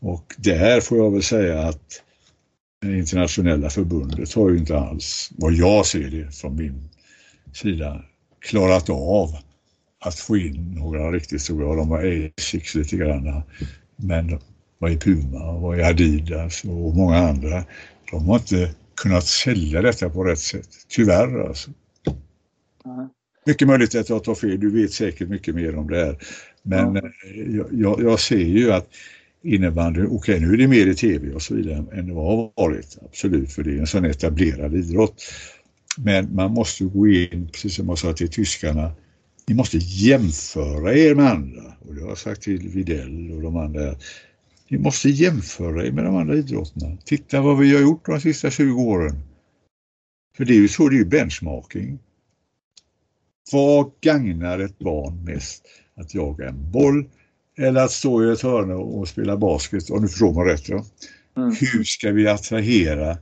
[0.01, 2.04] Och där får jag väl säga att
[2.85, 6.89] internationella förbundet har ju inte alls, vad jag ser det från min
[7.53, 8.05] sida,
[8.41, 9.29] klarat av
[10.01, 11.77] att få in några riktigt stora.
[11.77, 13.43] De var Asics lite grann,
[13.97, 14.39] men
[14.79, 17.65] var i Puma, var i Adidas och många andra.
[18.11, 21.71] De har inte kunnat sälja detta på rätt sätt, tyvärr alltså.
[22.85, 23.09] Mm.
[23.47, 26.19] Mycket möjligt att jag tar fel, du vet säkert mycket mer om det här.
[26.63, 27.11] Men mm.
[27.73, 28.89] jag, jag, ser ju att
[29.45, 32.51] innebandy, okej okay, nu är det mer i tv och så vidare än det har
[32.57, 35.23] varit, absolut, för det är en sån etablerad idrott.
[35.99, 38.93] Men man måste gå in, precis som jag sa till tyskarna,
[39.47, 41.63] ni måste jämföra er med andra.
[41.81, 43.95] Och det har jag sagt till Videll och de andra.
[44.69, 46.97] Ni måste jämföra er med de andra idrotterna.
[47.05, 49.21] Titta vad vi har gjort de sista 20 åren.
[50.37, 51.99] För det är ju så, det är ju benchmarking.
[53.53, 55.67] Vad gagnar ett barn mest?
[55.97, 57.05] Att jaga en boll
[57.59, 60.69] eller att stå i ett hörn och spela basket, om du förstår mig rätt.
[60.69, 60.85] Ja?
[61.37, 61.57] Mm.
[61.61, 63.19] Hur ska vi attrahera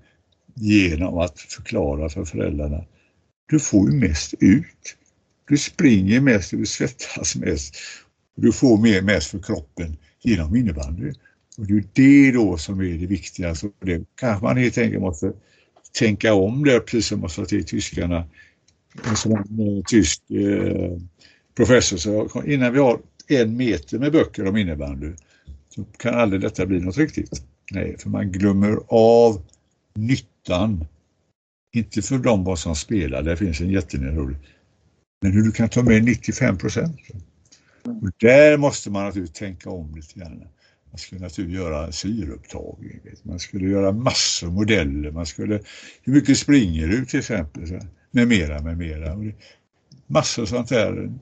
[0.54, 2.84] genom att förklara för föräldrarna?
[3.48, 4.96] Du får ju mest ut.
[5.48, 7.76] Du springer mest, du svettas mest.
[8.36, 11.12] Du får mer mest för kroppen genom innebandy.
[11.58, 13.70] Och det är det då som är det viktigaste.
[13.80, 15.32] Det kanske man helt enkelt måste
[15.98, 18.24] tänka om det, precis som jag sa till tyskarna.
[19.16, 20.98] Som en eh, tysk eh,
[21.56, 23.00] professor så innan vi har
[23.36, 25.12] en meter med böcker om innebandy
[25.68, 27.44] så kan aldrig detta bli något riktigt.
[27.70, 29.42] Nej, för man glömmer av
[29.94, 30.86] nyttan.
[31.74, 34.36] Inte för dem vad som spelar, där finns en jätterolig.
[35.22, 36.96] Men hur du kan ta med 95 procent.
[37.84, 40.44] Och där måste man naturligtvis tänka om lite grann.
[40.90, 45.60] Man skulle naturligtvis göra syreupptagning, man skulle göra massor modeller, man skulle,
[46.02, 47.80] hur mycket springer du till exempel,
[48.10, 49.14] med mera, med mera.
[49.14, 49.34] Och det,
[50.06, 51.12] massor sånt där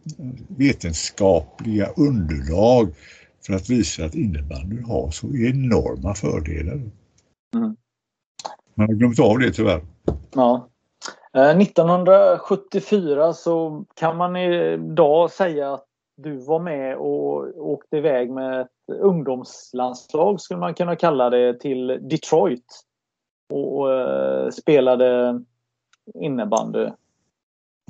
[0.49, 2.95] vetenskapliga underlag
[3.47, 6.75] för att visa att innebandy har så enorma fördelar.
[7.55, 7.77] Mm.
[8.75, 9.81] Man har glömt av det tyvärr.
[10.35, 10.67] Ja.
[11.33, 18.61] 1974 eh, så kan man idag säga att du var med och åkte iväg med
[18.61, 18.69] ett
[19.01, 22.85] ungdomslandslag skulle man kunna kalla det till Detroit.
[23.53, 25.41] Och eh, spelade
[26.15, 26.89] innebandy.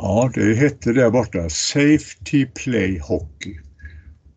[0.02, 3.58] Ja, det hette där borta Safety Play Hockey.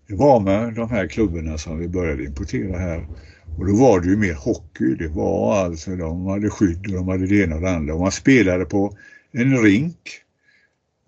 [0.08, 3.08] Det var med de här klubborna som vi började importera här.
[3.58, 4.96] Och då var det ju mer hockey.
[4.96, 7.94] Det var alltså, de hade skydd och de hade det ena och det andra.
[7.94, 8.98] Och man spelade på
[9.32, 9.98] en rink.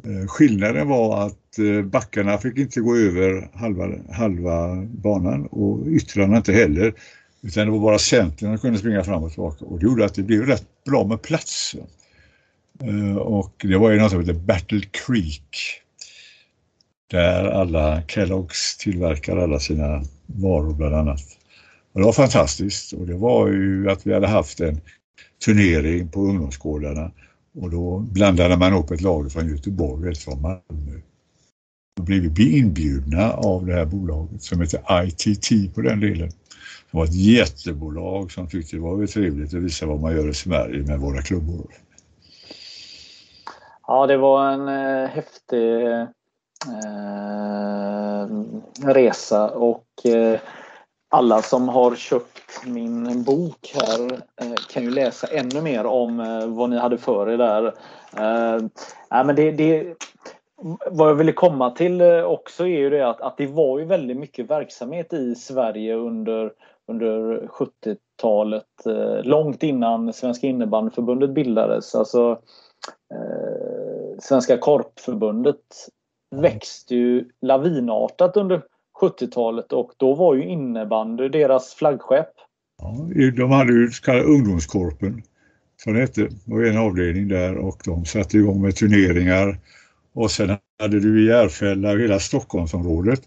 [0.03, 6.37] Eh, skillnaden var att eh, backarna fick inte gå över halva, halva banan och yttrarna
[6.37, 6.93] inte heller.
[7.41, 9.65] Utan det var bara centern som kunde springa fram och tillbaka.
[9.65, 11.75] Och det gjorde att det blev rätt bra med plats.
[12.83, 15.81] Eh, och det var ju något som hette Battle Creek.
[17.11, 21.21] Där alla Kelloggs tillverkade alla sina varor bland annat.
[21.93, 24.81] Och det var fantastiskt och det var ju att vi hade haft en
[25.45, 27.11] turnering på ungdomsgårdarna
[27.55, 30.99] och då blandade man upp ett lag från Göteborg och ett från Malmö.
[31.97, 36.29] Då blev vi inbjudna av det här bolaget som heter ITT på den delen.
[36.91, 40.33] Det var ett jättebolag som tyckte det var trevligt att visa vad man gör i
[40.33, 41.67] Sverige med våra klubbor.
[43.87, 46.05] Ja, det var en eh, häftig eh,
[48.85, 50.39] resa och eh,
[51.09, 56.47] alla som har köpt min bok här eh, kan ju läsa ännu mer om eh,
[56.47, 57.65] vad ni hade för er där.
[58.17, 58.63] Eh,
[59.25, 59.95] men det, det,
[60.91, 63.85] vad jag ville komma till eh, också är ju det att, att det var ju
[63.85, 66.51] väldigt mycket verksamhet i Sverige under,
[66.87, 68.85] under 70-talet.
[68.85, 71.95] Eh, långt innan Svenska innebandyförbundet bildades.
[71.95, 72.39] Alltså,
[73.13, 73.74] eh,
[74.19, 75.89] Svenska korpförbundet
[76.35, 78.61] växte ju lavinartat under
[79.01, 82.29] 70-talet och då var ju innebandy deras flaggskepp.
[82.81, 85.23] Ja, de hade ju så kallade ungdomskorpen
[85.83, 89.59] som det hette, var en avdelning där och de satte igång med turneringar.
[90.13, 93.21] Och sen hade du i Järfälla hela Stockholmsområdet,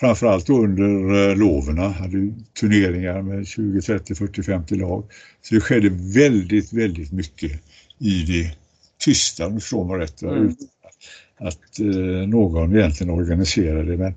[0.00, 5.04] framförallt under eh, loverna, hade turneringar med 20, 30, 40, 50 lag.
[5.42, 7.52] Så det skedde väldigt, väldigt mycket
[7.98, 8.61] i det
[9.04, 9.14] du
[9.60, 10.22] förstår mig rätt.
[10.22, 10.54] Mm.
[11.38, 14.14] Att eh, någon egentligen organiserade men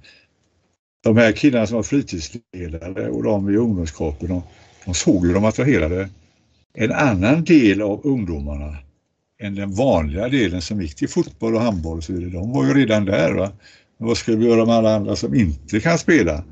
[1.04, 4.44] de här killarna som var fritidsledare och de i ungdomskåpen, de,
[4.86, 6.10] de såg ju de attraherade
[6.74, 8.78] en annan del av ungdomarna
[9.40, 12.32] än den vanliga delen som gick till fotboll och handboll och så vidare.
[12.32, 13.34] De var ju redan där.
[13.34, 13.52] Va?
[13.98, 16.44] Men vad ska vi göra med alla andra som inte kan spela?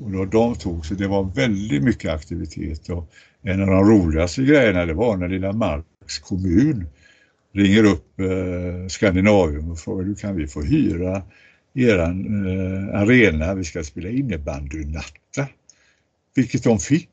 [0.00, 3.12] Och då de tog så det var väldigt mycket aktivitet och
[3.42, 6.86] en av de roligaste grejerna det var när lilla Marks kommun
[7.52, 11.22] ringer upp eh, Skandinavium och frågar hur kan vi få hyra
[11.74, 15.48] eran eh, arena, vi ska spela innebandynatta.
[16.34, 17.10] Vilket de fick,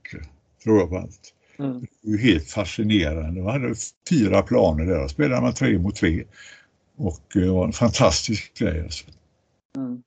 [0.63, 1.33] tror jag på allt.
[1.59, 1.79] Mm.
[1.79, 3.41] Det var helt fascinerande.
[3.41, 3.75] Man hade
[4.09, 6.23] fyra planer där och spelade man tre mot tre.
[6.95, 8.81] Och det var en fantastisk grej.
[8.81, 9.05] Alltså.
[9.75, 10.03] Mm.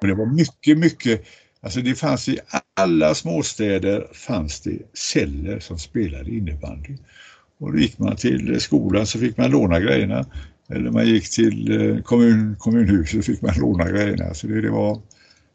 [0.00, 1.24] Och det var mycket, mycket,
[1.60, 2.38] alltså det fanns i
[2.74, 6.96] alla småstäder fanns det celler som spelade innebandy.
[7.58, 10.24] Och då gick man till skolan så fick man låna grejerna.
[10.68, 14.34] Eller man gick till eh, kommun, kommunhuset så fick man låna grejerna.
[14.34, 15.00] Så det, det var,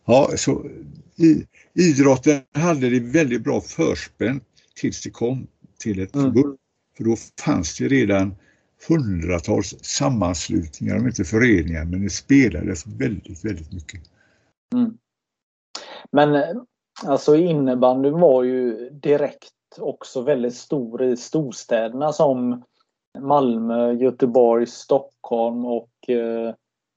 [0.06, 0.66] ja, så
[1.16, 4.44] i, idrotten hade det väldigt bra förspänt
[4.76, 5.48] tills det kom
[5.80, 6.26] till ett mm.
[6.26, 6.58] förbund.
[6.98, 8.36] För då fanns det redan
[8.88, 14.02] hundratals sammanslutningar, om inte föreningar, men det spelades väldigt, väldigt mycket.
[14.74, 14.98] Mm.
[16.12, 16.62] Men eh,
[17.04, 22.64] alltså innebandyn var ju direkt också väldigt stor i storstäderna som
[23.20, 26.54] Malmö, Göteborg, Stockholm och eh,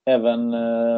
[0.06, 0.96] även eh,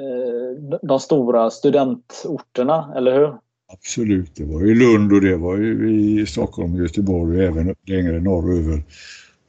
[0.00, 3.34] eh, de stora studentorterna, eller hur?
[3.72, 7.74] Absolut, det var ju Lund och det var ju i Stockholm och Göteborg och även
[7.86, 8.82] längre norröver.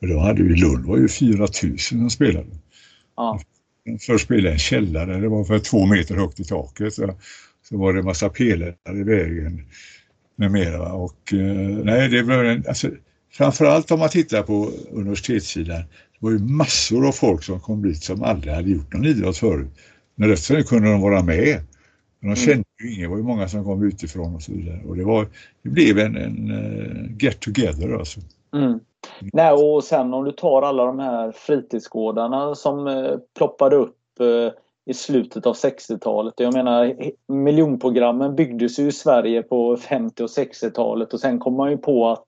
[0.02, 2.48] Och då hade vi Lund var ju 4000 som spelade.
[3.16, 3.40] Ja.
[4.08, 6.94] Först spelade jag i en källare, det var för två meter högt i taket.
[6.94, 7.14] Så,
[7.70, 9.66] så var det en massa pelare i vägen
[10.40, 10.94] med mera.
[10.94, 12.88] Och, eh, nej, det var en, alltså,
[13.32, 18.04] framförallt om man tittar på universitetssidan, det var ju massor av folk som kom dit
[18.04, 19.68] som aldrig hade gjort någon idrott förut.
[20.16, 21.60] Men resten kunde de vara med.
[22.20, 22.46] Men de mm.
[22.46, 24.82] kände ju ingen, det var ju många som kom utifrån och så vidare.
[24.88, 25.28] Och det, var,
[25.64, 28.20] det blev en, en uh, get together alltså.
[28.54, 28.80] Mm.
[29.34, 34.52] Nej, och sen om du tar alla de här fritidsgårdarna som uh, ploppade upp uh,
[34.86, 36.34] i slutet av 60-talet.
[36.38, 36.96] Jag menar
[37.28, 42.10] miljonprogrammen byggdes ju i Sverige på 50 och 60-talet och sen kom man ju på
[42.10, 42.26] att,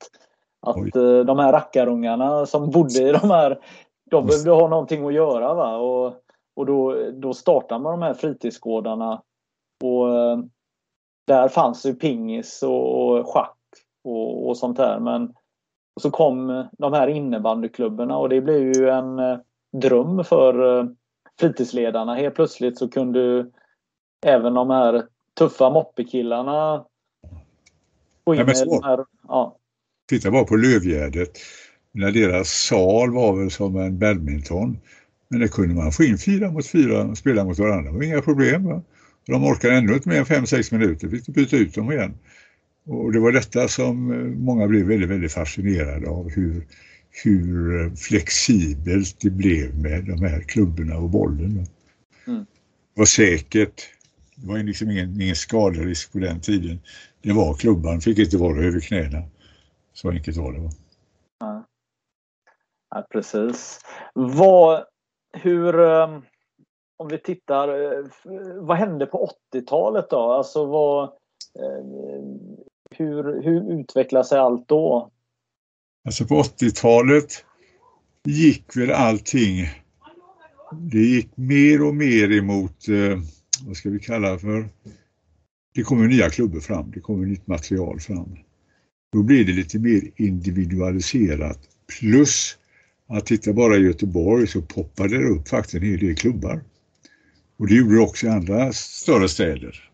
[0.62, 0.94] att
[1.26, 3.60] de här rackarungarna som bodde i de här,
[4.12, 5.54] de behövde ha någonting att göra.
[5.54, 5.78] Va?
[5.78, 6.14] Och,
[6.56, 9.22] och då, då startade man de här fritidsgårdarna
[9.84, 10.40] och eh,
[11.28, 13.58] där fanns ju pingis och schack
[14.04, 15.00] och, och sånt där.
[15.00, 15.34] Men
[16.02, 19.38] så kom de här innebandyklubbarna och det blev ju en eh,
[19.72, 20.86] dröm för eh,
[21.40, 22.16] fritidsledarna.
[22.16, 23.46] Helt plötsligt så kunde
[24.26, 25.04] även de här
[25.38, 26.86] tuffa moppekillarna
[28.24, 29.58] gå in ja, de här, ja.
[30.10, 31.38] Titta bara på Lövgärdet.
[31.92, 34.80] När deras sal var väl som en badminton.
[35.28, 37.92] Men det kunde man få in fyra mot fyra och spela mot varandra.
[37.92, 38.66] Det var inga problem.
[38.66, 38.82] Va?
[39.28, 42.14] De orkade ändå inte mer än 5-6 minuter, fick du byta ut dem igen.
[42.86, 46.68] Och det var detta som eh, många blev väldigt, väldigt fascinerade av hur,
[47.24, 51.66] hur flexibelt det blev med de här klubborna och bollen.
[52.28, 52.46] Mm.
[52.94, 53.90] Var säkert,
[54.36, 56.80] det var liksom ingen, ingen skaderisk på den tiden.
[57.22, 59.24] Det var klubban, fick inte vara över knäna.
[59.94, 60.60] Så enkelt var det.
[60.60, 60.70] Va?
[61.40, 61.66] Ja.
[62.90, 63.80] ja precis.
[64.14, 64.84] Vad,
[65.34, 66.22] hur, um
[67.02, 68.06] om vi tittar, eh,
[68.56, 70.32] vad hände på 80-talet då?
[70.32, 71.04] Alltså vad,
[71.60, 71.86] eh,
[72.92, 75.10] hur, hur utvecklade sig allt då?
[76.06, 77.46] Alltså på 80-talet
[78.26, 79.70] gick väl allting,
[80.92, 83.20] det gick mer och mer emot, eh,
[83.66, 84.70] vad ska vi kalla för,
[85.76, 88.38] det kommer nya klubbor fram, det kommer nytt material fram.
[89.12, 91.60] Då blir det lite mer individualiserat
[92.00, 92.58] plus
[93.08, 96.64] att titta bara i Göteborg så poppade det upp faktiskt en hel del klubbar.
[97.58, 99.91] Och det gjorde det också i andra större städer.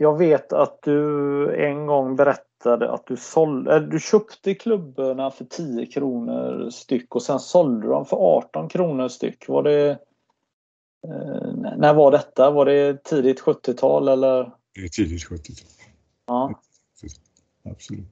[0.00, 5.86] Jag vet att du en gång berättade att du, sålde, du köpte klubborna för 10
[5.86, 9.48] kronor styck och sen sålde dem för 18 kronor styck.
[9.48, 9.90] Var det,
[11.04, 12.50] eh, när var detta?
[12.50, 14.52] Var det tidigt 70-tal eller?
[14.74, 15.68] Det är tidigt 70-tal.
[16.26, 16.60] Ja.
[17.70, 18.06] Absolut.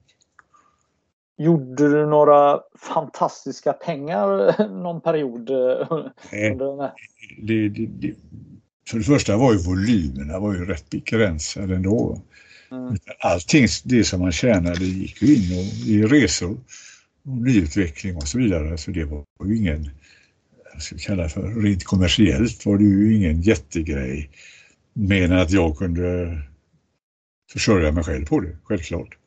[1.37, 5.49] Gjorde du några fantastiska pengar någon period?
[6.31, 6.57] Nej,
[7.41, 8.15] det, det, det,
[8.87, 12.21] för det första var ju volymerna var ju rätt begränsade ändå.
[12.71, 12.97] Mm.
[13.19, 16.57] Allting det som man tjänade gick ju in och, i resor
[17.25, 18.77] och nyutveckling och så vidare.
[18.77, 19.89] Så det var ju ingen,
[20.73, 24.29] jag ska kalla det för rent kommersiellt var det ju ingen jättegrej.
[24.93, 26.37] Men att jag kunde
[27.51, 29.17] försörja mig själv på det, självklart.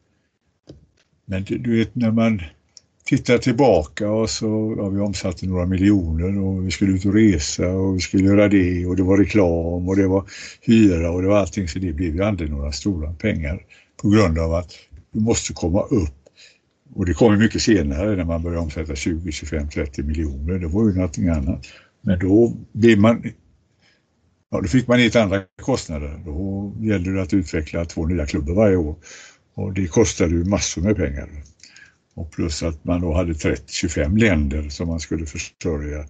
[1.25, 2.43] Men du vet när man
[3.11, 7.69] tittar tillbaka och så, ja, vi omsatte några miljoner och vi skulle ut och resa
[7.69, 10.25] och vi skulle göra det och det var reklam och det var
[10.61, 13.63] hyra och det var allting så det blev ju aldrig några stora pengar
[14.03, 14.73] på grund av att
[15.13, 16.15] du måste komma upp
[16.95, 20.59] och det kom mycket senare när man började omsätta 20, 25, 30 miljoner.
[20.59, 21.67] Det var ju någonting annat.
[22.03, 23.23] Men då blev man
[24.51, 26.21] Ja, då fick man hit andra kostnader.
[26.25, 28.97] Då gällde det att utveckla två nya klubbar varje år.
[29.55, 31.29] Och det kostade ju massor med pengar.
[32.15, 36.05] Och plus att man då hade 30-25 länder som man skulle försörja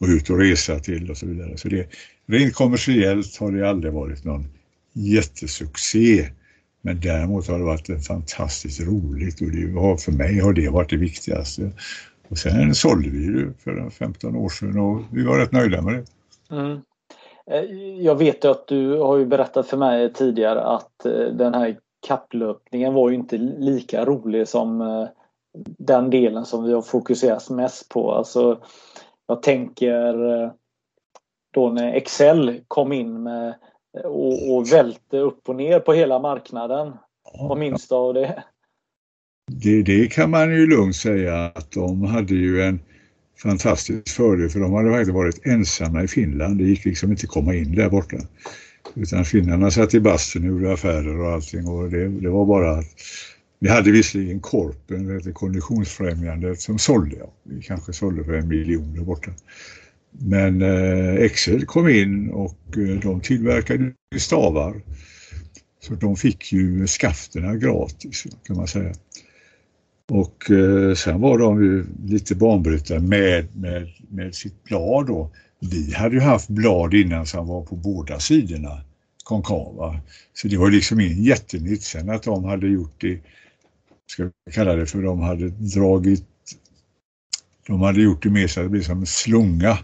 [0.00, 1.56] och ut och resa till och så vidare.
[1.56, 1.88] Så det,
[2.26, 4.46] rent kommersiellt har det aldrig varit någon
[4.92, 6.28] jättesuccé.
[6.82, 10.90] Men däremot har det varit fantastiskt roligt och det har, för mig har det varit
[10.90, 11.70] det viktigaste.
[12.28, 15.94] Och sen sålde vi ju för 15 år sedan och vi var rätt nöjda med
[15.94, 16.04] det.
[16.56, 16.80] Mm.
[17.50, 17.64] Eh,
[18.00, 22.94] jag vet att du har ju berättat för mig tidigare att eh, den här kapplöpningen
[22.94, 25.08] var ju inte lika rolig som eh,
[25.78, 28.12] den delen som vi har fokuserat mest på.
[28.12, 28.60] Alltså,
[29.26, 30.14] jag tänker
[31.54, 33.54] då när Excel kom in med
[34.04, 36.92] och, och välte upp och ner på hela marknaden.
[37.48, 38.44] Vad minns du av det?
[39.50, 39.82] det?
[39.82, 42.80] Det kan man ju lugnt säga att de hade ju en
[43.42, 46.58] fantastisk fördel för de hade faktiskt varit ensamma i Finland.
[46.58, 48.16] Det gick liksom inte att komma in där borta.
[48.94, 52.70] Utan finnarna satt i bastun och gjorde affärer och allting och det, det var bara
[52.70, 52.86] att
[53.62, 57.16] vi hade visserligen Korpen, det hette Konditionsfrämjandet, som sålde.
[57.16, 57.32] Ja.
[57.42, 59.30] Vi kanske sålde för en miljon där borta.
[60.10, 64.80] Men eh, Excel kom in och eh, de tillverkade stavar.
[65.80, 68.92] Så de fick ju skafterna gratis kan man säga.
[70.08, 75.30] Och eh, sen var de ju lite banbrytare med, med, med sitt blad då.
[75.60, 78.80] Vi hade ju haft blad innan som var på båda sidorna
[79.24, 80.00] konkava.
[80.34, 81.82] Så det var liksom inget jättenytt.
[81.82, 83.18] Sen att de hade gjort det,
[84.10, 86.24] ska vi kalla det för de hade dragit,
[87.66, 89.78] de hade gjort det mer så att det blev som en slunga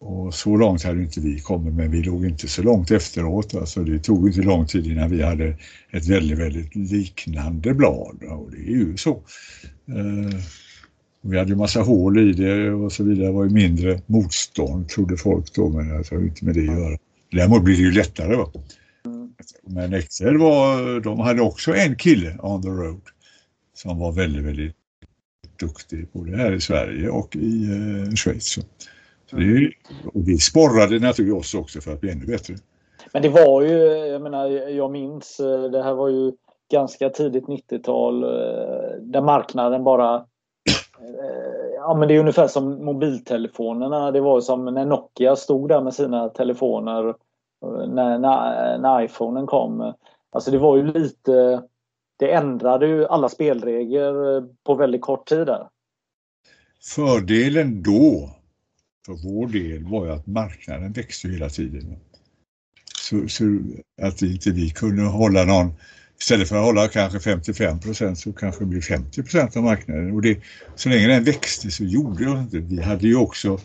[0.00, 3.54] och så långt hade inte vi kommit men vi låg inte så långt efteråt.
[3.54, 5.56] Alltså det tog inte lång tid innan vi hade
[5.90, 9.10] ett väldigt, väldigt liknande blad och det är ju så.
[9.88, 10.40] Eh,
[11.22, 13.26] vi hade ju massa hål i det och så vidare.
[13.26, 16.78] Det var ju mindre motstånd trodde folk då men det har inte med det att
[16.78, 16.98] göra.
[17.32, 18.36] Däremot blir det ju lättare.
[18.36, 18.52] Va?
[19.66, 23.00] Men Excel var, de hade också en kille on the road
[23.76, 24.76] som var väldigt, väldigt
[25.60, 28.58] duktig både här i Sverige och i eh, Schweiz.
[29.30, 29.70] Det,
[30.14, 32.54] och det sporrade naturligtvis oss också för att bli ännu bättre.
[33.12, 36.32] Men det var ju, jag menar, jag minns, eh, det här var ju
[36.70, 40.14] ganska tidigt 90-tal eh, där marknaden bara
[41.00, 44.10] eh, Ja men det är ungefär som mobiltelefonerna.
[44.10, 47.14] Det var som när Nokia stod där med sina telefoner
[47.86, 49.92] när, när, när iPhonen kom.
[50.32, 51.62] Alltså det var ju lite
[52.18, 55.68] det ändrade ju alla spelregler eh, på väldigt kort tid där.
[56.82, 58.36] Fördelen då
[59.06, 61.96] för vår del var ju att marknaden växte hela tiden.
[62.94, 63.44] Så, så,
[64.02, 65.72] att inte vi kunde hålla någon,
[66.20, 70.12] istället för att hålla kanske 55 procent så kanske det blev 50 procent av marknaden.
[70.12, 70.40] Och det,
[70.74, 72.58] så länge den växte så gjorde det inte.
[72.58, 73.60] Vi hade ju också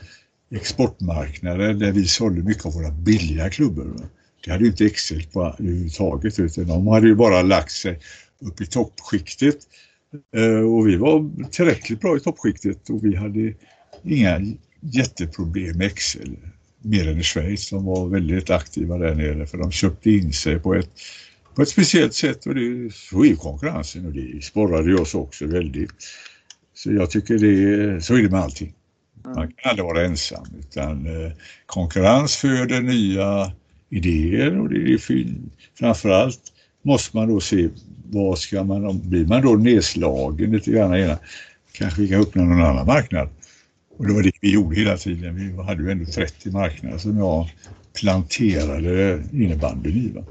[0.51, 3.93] exportmarknader där vi sålde mycket av våra billiga klubbor.
[4.45, 7.99] Det hade ju inte Excel på överhuvudtaget utan de hade ju bara lagt sig
[8.41, 9.57] upp i toppskiktet.
[10.35, 13.53] Eh, och vi var tillräckligt bra i toppskiktet och vi hade
[14.03, 14.41] inga
[14.79, 16.37] jätteproblem med Excel.
[16.83, 20.59] Mer än i Schweiz som var väldigt aktiva där nere för de köpte in sig
[20.59, 20.89] på ett,
[21.55, 25.95] på ett speciellt sätt och det, så är konkurrensen och det sporrade oss också väldigt.
[26.73, 28.73] Så jag tycker det, så är det med allting.
[29.23, 31.31] Man kan aldrig vara ensam utan eh,
[31.65, 33.51] konkurrens föder nya
[33.89, 35.27] idéer och det är.
[35.79, 36.50] Framförallt
[36.81, 37.69] måste man då se
[38.11, 41.17] vad ska man, blir man då nedslagen lite grann ena,
[41.71, 43.29] kanske vi kan öppna någon annan marknad.
[43.97, 45.35] Och det var det vi gjorde hela tiden.
[45.35, 47.49] Vi hade ju ändå 30 marknader som jag
[47.93, 50.11] planterade innebandyn i.
[50.15, 50.23] Va?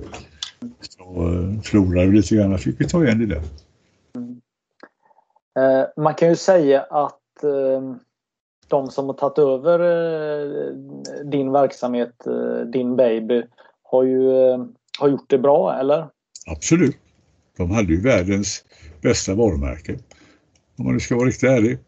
[0.80, 3.42] Så eh, förlorade vi lite grann, fick vi ta igen det där.
[4.16, 4.40] Mm.
[5.58, 7.94] Eh, man kan ju säga att eh,
[8.68, 10.74] de som har tagit över eh,
[11.24, 13.42] din verksamhet, eh, din baby,
[13.82, 14.64] har ju eh,
[14.98, 16.06] har gjort det bra, eller?
[16.50, 16.96] Absolut.
[17.56, 18.64] De hade ju världens
[19.02, 19.98] bästa varumärke.
[20.76, 21.78] Om man nu ska vara riktigt ärlig.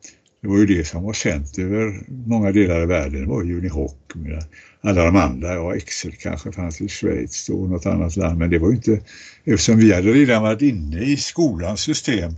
[0.42, 3.20] Det var ju det som var känt över många delar av världen.
[3.20, 4.44] Det var Unihoc med
[4.80, 5.54] alla de andra.
[5.54, 8.38] Ja, Excel kanske fanns i Schweiz och något annat land.
[8.38, 9.00] Men det var ju inte,
[9.44, 12.32] eftersom vi hade redan varit inne i skolans system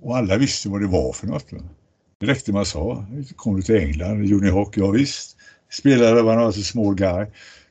[0.00, 1.50] och alla visste vad det var för något.
[2.20, 3.06] Det räckte man sa.
[3.36, 5.36] Kom du till England, Unihoc, ja visst.
[5.70, 7.26] Spelare var alltså small guy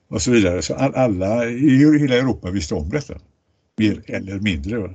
[0.09, 0.61] och så vidare.
[0.61, 3.13] Så alla i hela Europa visste om detta.
[3.77, 4.89] Mer eller mindre.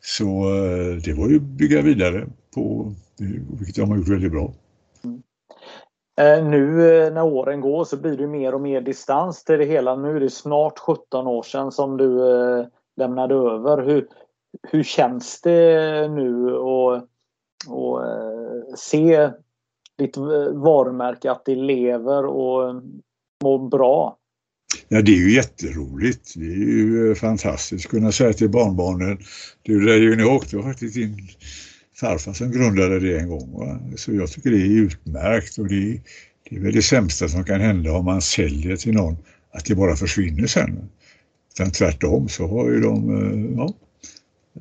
[0.00, 2.92] Så eh, det var ju bygga vidare på,
[3.58, 4.52] vilket de har gjort väldigt bra.
[5.04, 5.22] Mm.
[6.20, 9.64] Eh, nu eh, när åren går så blir det mer och mer distans till det
[9.64, 9.96] hela.
[9.96, 12.18] Nu är det snart 17 år sedan som du
[12.96, 13.82] lämnade över.
[13.82, 14.08] Hur,
[14.62, 17.08] hur känns det nu att
[18.78, 19.30] se
[19.98, 20.16] ditt
[20.52, 22.82] varumärke, att det lever och
[23.42, 24.18] mår bra?
[24.88, 26.34] Ja, det är ju jätteroligt.
[26.34, 29.18] Det är ju eh, fantastiskt att kunna säga till barnbarnen,
[29.62, 31.28] du där ju ni åkte, det var faktiskt din
[32.00, 33.52] farfar som grundade det en gång.
[33.52, 33.80] Va?
[33.96, 36.00] Så jag tycker det är utmärkt och det är,
[36.50, 39.16] det är väl det sämsta som kan hända om man säljer till någon,
[39.52, 40.88] att det bara försvinner sen.
[41.54, 43.74] Utan tvärtom så har ju de, eh, ja,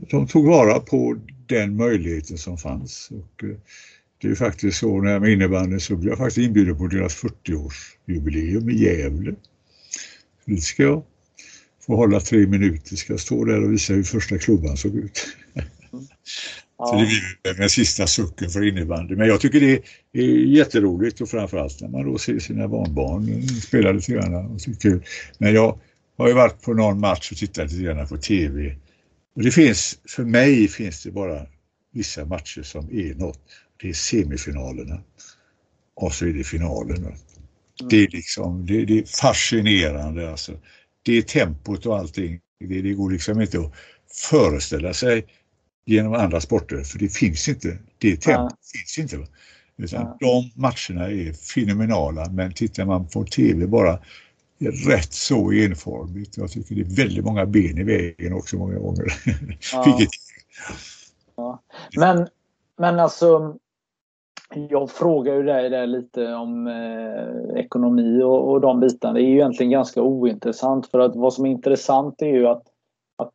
[0.09, 3.09] de tog vara på den möjligheten som fanns.
[3.11, 3.55] Och eh,
[4.22, 7.24] det är faktiskt så när jag med innebandy så blev jag faktiskt inbjuden på deras
[7.24, 9.36] 40-årsjubileum i Gävle.
[10.45, 11.03] Dit ska jag
[11.85, 15.27] få hålla tre minuter, ska stå där och visa hur första klubban såg ut.
[16.77, 16.87] Ja.
[16.87, 19.15] Så det blir den sista sucken för innebandy.
[19.15, 19.81] Men jag tycker det
[20.13, 24.35] är jätteroligt och framförallt när man då ser sina barnbarn spela lite grann.
[24.35, 25.03] Och det är kul.
[25.37, 25.79] Men jag
[26.17, 28.75] har ju varit på någon match och tittat lite grann på tv.
[29.35, 31.45] Och det finns, för mig finns det bara
[31.93, 33.39] vissa matcher som är något.
[33.81, 35.01] Det är semifinalerna
[35.95, 37.13] och så är det finalen.
[37.82, 37.89] Mm.
[37.89, 40.51] Det är liksom, det, det, är fascinerande alltså.
[41.03, 42.39] Det är tempot och allting.
[42.59, 43.74] Det, det går liksom inte att
[44.30, 45.26] föreställa sig
[45.86, 47.78] genom andra sporter för det finns inte.
[47.97, 48.97] Det tempot ja.
[48.97, 49.28] finns inte.
[49.78, 50.17] Utan ja.
[50.19, 53.99] De matcherna är fenomenala men tittar man på tv bara
[54.88, 56.38] rätt så enformigt.
[56.38, 59.05] Jag tycker det är väldigt många ben i vägen också många gånger.
[59.74, 59.99] Ja.
[61.36, 61.63] ja.
[61.95, 62.28] Men,
[62.78, 63.57] men alltså
[64.56, 69.14] jag frågar ju dig där lite om eh, ekonomi och, och de bitarna.
[69.14, 72.64] Det är ju egentligen ganska ointressant för att vad som är intressant är ju att,
[73.18, 73.32] att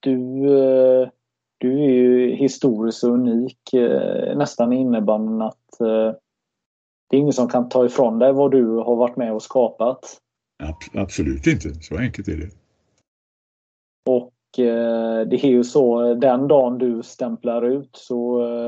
[0.00, 0.20] du,
[0.58, 1.08] eh,
[1.58, 6.14] du är ju historiskt unik eh, nästan i innebandyn att eh,
[7.10, 10.18] det är ingen som kan ta ifrån dig vad du har varit med och skapat.
[10.94, 12.50] Absolut inte, så enkelt är det.
[14.10, 18.63] Och eh, det är ju så, den dagen du stämplar ut så, eh,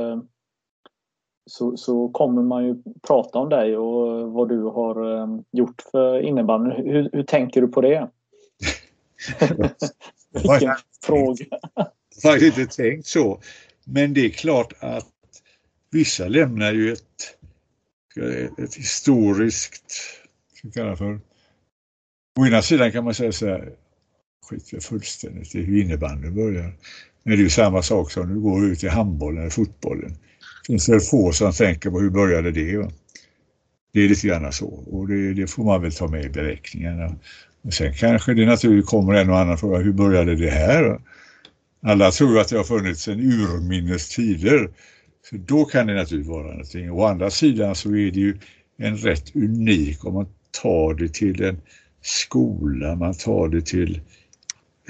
[1.46, 2.76] så, så kommer man ju
[3.06, 6.86] prata om dig och vad du har eh, gjort för innebandyn.
[6.86, 8.10] Hur, hur tänker du på det?
[10.32, 11.46] Vilken fråga.
[12.22, 13.40] Jag har inte tänkt så.
[13.84, 15.06] Men det är klart att
[15.90, 17.36] vissa lämnar ju ett,
[18.58, 19.92] ett historiskt,
[20.54, 21.20] ska kalla för,
[22.38, 23.72] Å ena sidan kan man säga så här,
[24.46, 26.72] skit jag fullständigt i hur innebandyn börjar.
[27.22, 30.16] Men det är ju samma sak som du går ut i handbollen eller fotbollen.
[30.66, 32.76] Det finns väl få som tänker på hur började det?
[32.76, 32.90] Va?
[33.92, 37.16] Det är lite grann så och det, det, får man väl ta med i beräkningarna.
[37.62, 41.00] Och sen kanske det naturligtvis kommer en och annan fråga, hur började det här?
[41.82, 44.70] Alla tror att det har funnits sedan urminnes tider.
[45.30, 46.90] Så då kan det naturligtvis vara någonting.
[46.90, 48.38] Å andra sidan så är det ju
[48.78, 50.26] en rätt unik om man
[50.62, 51.60] tar det till en
[52.02, 54.00] skola, man tar det till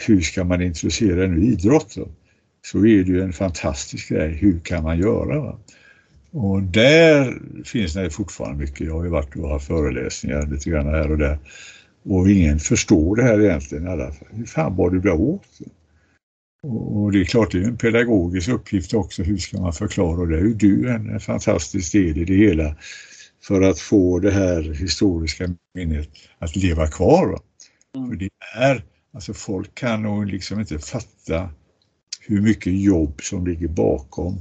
[0.06, 2.08] hur ska man introducera en idrott då?
[2.72, 5.40] Så är det ju en fantastisk grej, hur kan man göra?
[5.40, 5.58] Va?
[6.30, 8.86] Och där finns det fortfarande mycket.
[8.86, 11.38] Jag har ju varit och haft föreläsningar lite grann här och där.
[12.04, 14.12] Och ingen förstår det här egentligen alla.
[14.30, 15.58] Hur fan var det blir åt?
[16.62, 19.22] Och det är klart det är en pedagogisk uppgift också.
[19.22, 20.36] Hur ska man förklara det?
[20.36, 22.76] Hur du en, en fantastisk del i det hela
[23.42, 26.08] för att få det här historiska minnet
[26.38, 27.38] att leva kvar.
[27.96, 28.08] Mm.
[28.08, 31.50] För det är, alltså folk kan nog liksom inte fatta
[32.26, 34.40] hur mycket jobb som ligger bakom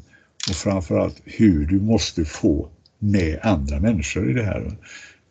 [0.49, 2.69] och framförallt hur du måste få
[2.99, 4.59] med andra människor i det här.
[4.59, 4.75] Du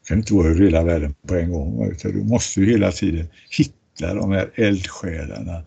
[0.08, 3.26] kan inte vara över hela världen på en gång utan du måste ju hela tiden
[3.50, 5.62] hitta de här eldsjälarna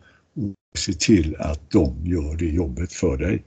[0.72, 3.44] och se till att de gör det jobbet för dig.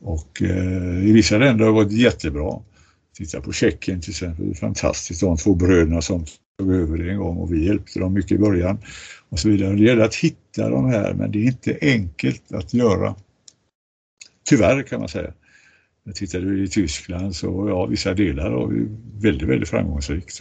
[0.00, 2.62] Och eh, i vissa länder har det varit jättebra.
[3.16, 5.20] Titta på Tjeckien till exempel, det är fantastiskt.
[5.20, 6.24] De två bröderna som
[6.60, 8.78] tog över det en gång och vi hjälpte dem mycket i början
[9.28, 9.74] och så vidare.
[9.74, 13.14] Det gäller att hitta de här men det är inte enkelt att göra.
[14.48, 15.32] Tyvärr kan man säga.
[16.04, 18.72] Jag tittade i Tyskland så ja, vissa delar var
[19.20, 20.40] väldigt, väldigt framgångsrikt.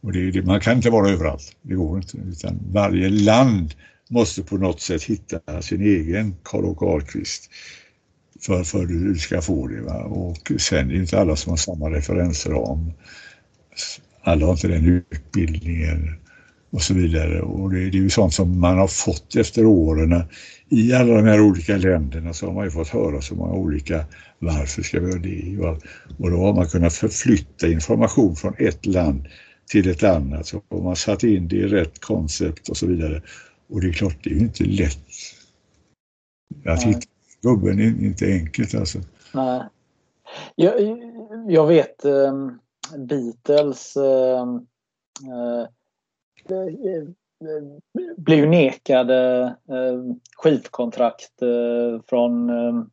[0.00, 2.18] Och det, det, man kan inte vara överallt, det går inte.
[2.18, 3.74] Utan varje land
[4.10, 7.50] måste på något sätt hitta sin egen Karl Åke Ahlqvist
[8.40, 9.80] för, för du ska få det.
[9.80, 10.04] Va?
[10.04, 12.92] Och sen är det inte alla som har samma referensram.
[14.24, 16.14] Alla har inte den utbildningen
[16.70, 17.42] och så vidare.
[17.42, 20.22] Och det, det är ju sånt som man har fått efter åren.
[20.68, 24.04] I alla de här olika länderna så har man ju fått höra så många olika
[24.38, 25.78] varför ska vi göra det?
[26.18, 29.28] Och då har man kunnat förflytta information från ett land
[29.70, 30.46] till ett annat.
[30.46, 33.22] Så har man satt in det i rätt koncept och så vidare.
[33.68, 34.98] Och det är klart, det är ju inte lätt.
[36.66, 37.08] Att hitta
[37.42, 38.98] gubben är inte enkelt alltså.
[39.34, 39.62] Nej.
[40.54, 40.74] Jag,
[41.48, 42.58] jag vet um,
[42.98, 44.66] Beatles ehm,
[45.32, 45.66] eh,
[46.50, 46.66] eh,
[47.48, 47.62] eh,
[48.16, 50.00] blev nekade eh,
[50.36, 52.84] skivkontrakt eh, från eh,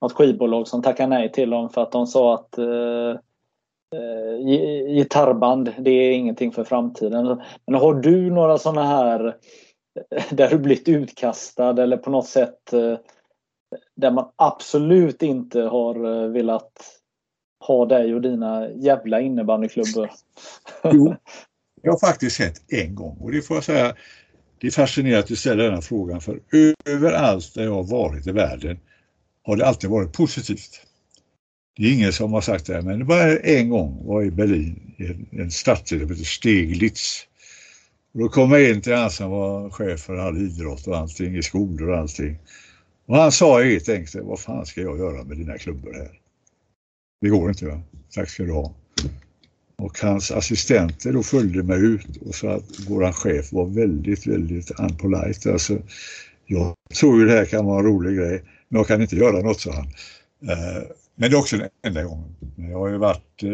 [0.00, 3.16] något skivbolag som tackade nej till dem för att de sa att eh,
[4.88, 7.42] gitarrband det är ingenting för framtiden.
[7.66, 9.36] Men har du några sådana här
[10.30, 12.70] där du blivit utkastad eller på något sätt
[13.94, 17.01] där man absolut inte har velat
[17.66, 20.10] ha dig och dina jävla innebandyklubbor?
[20.84, 21.14] Jo,
[21.82, 23.94] jag har faktiskt sett en gång och det får jag säga,
[24.60, 26.40] det är fascinerande att du ställer den här frågan för
[26.84, 28.78] överallt där jag har varit i världen
[29.44, 30.86] har det alltid varit positivt.
[31.76, 34.94] Det är ingen som har sagt det, men det var en gång var i Berlin,
[34.98, 37.26] i en, en stadsdel som heter Steglitz.
[38.14, 41.36] Och då kom jag in till han som var chef för all idrott och allting
[41.36, 42.38] i skolor och allting.
[43.06, 46.21] Och han sa helt enkelt, vad fan ska jag göra med dina klubbor här?
[47.22, 47.80] Det går inte va?
[48.14, 48.74] Tack ska du ha.
[49.76, 54.80] Och hans assistenter då följde mig ut och sa att vår chef var väldigt, väldigt
[54.80, 55.52] unpolite.
[55.52, 55.78] Alltså,
[56.46, 59.42] jag tror ju det här kan vara en rolig grej, men jag kan inte göra
[59.42, 59.86] något, sa han.
[60.50, 60.82] Eh,
[61.14, 62.34] men det är också den enda gången.
[62.56, 63.48] Jag har ju varit, eh,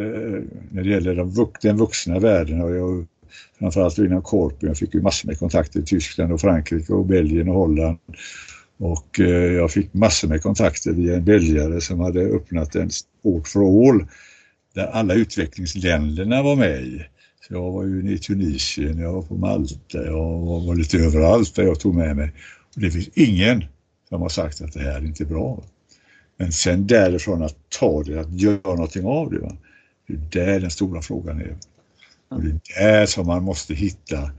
[0.71, 3.07] när det gäller den, den vuxna världen, och jag,
[3.59, 7.49] framförallt inom Korpen, jag fick ju massor med kontakter i Tyskland och Frankrike och Belgien
[7.49, 7.99] och Holland.
[8.79, 13.49] Och eh, jag fick massor med kontakter via en väljare som hade öppnat en Sport
[13.49, 14.07] for All
[14.75, 17.03] där alla utvecklingsländerna var med i.
[17.41, 21.55] Så jag var ju i Tunisien, jag var på Malta, jag var, var lite överallt
[21.55, 22.33] där jag tog med mig.
[22.75, 23.65] Och det finns ingen
[24.09, 25.63] som har sagt att det här är inte bra.
[26.37, 29.39] Men sen därifrån att ta det, att göra någonting av det.
[29.39, 29.57] Va?
[30.07, 31.57] Det är där den stora frågan är.
[32.29, 34.31] Och det är där som man måste hitta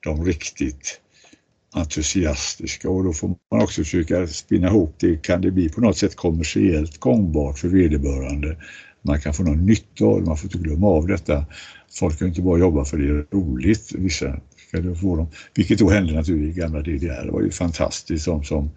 [0.00, 1.00] de riktigt
[1.74, 5.22] entusiastiska och då får man också försöka spinna ihop det.
[5.22, 8.56] Kan det bli på något sätt kommersiellt gångbart för vederbörande?
[9.02, 11.46] Man kan få någon nytta av det, man får inte glömma av detta.
[11.98, 15.26] Folk kan inte bara jobba för det är roligt, vissa ska få dem.
[15.54, 17.24] Vilket då hände naturligtvis i gamla DDR.
[17.24, 18.70] Det var ju fantastiskt som, som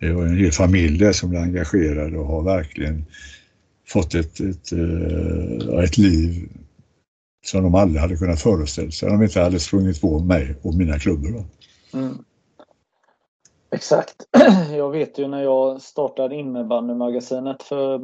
[0.00, 3.04] det var en hel familj där som blev engagerade och har verkligen
[3.88, 6.48] fått ett, ett, eh, ett liv
[7.46, 10.74] som de aldrig hade kunnat föreställa sig om de inte hade sprungit på mig och
[10.74, 11.44] mina klubbor.
[11.94, 12.18] Mm.
[13.76, 14.16] Exakt.
[14.76, 18.00] Jag vet ju när jag startade innebandymagasinet för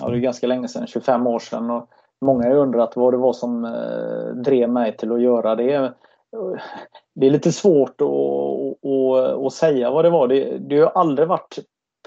[0.00, 1.70] ja, det är ganska länge sedan, 25 år sedan.
[1.70, 1.88] Och
[2.20, 5.92] många har undrat vad det var som eh, drev mig till att göra det.
[7.14, 8.08] Det är lite svårt att,
[8.90, 10.28] att, att säga vad det var.
[10.28, 11.58] Det, det har aldrig varit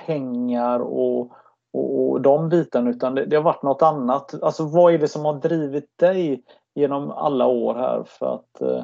[0.05, 1.31] pengar och,
[1.73, 4.43] och, och de bitarna utan det, det, har varit något annat.
[4.43, 6.43] Alltså vad är det som har drivit dig
[6.75, 8.83] genom alla år här för att eh,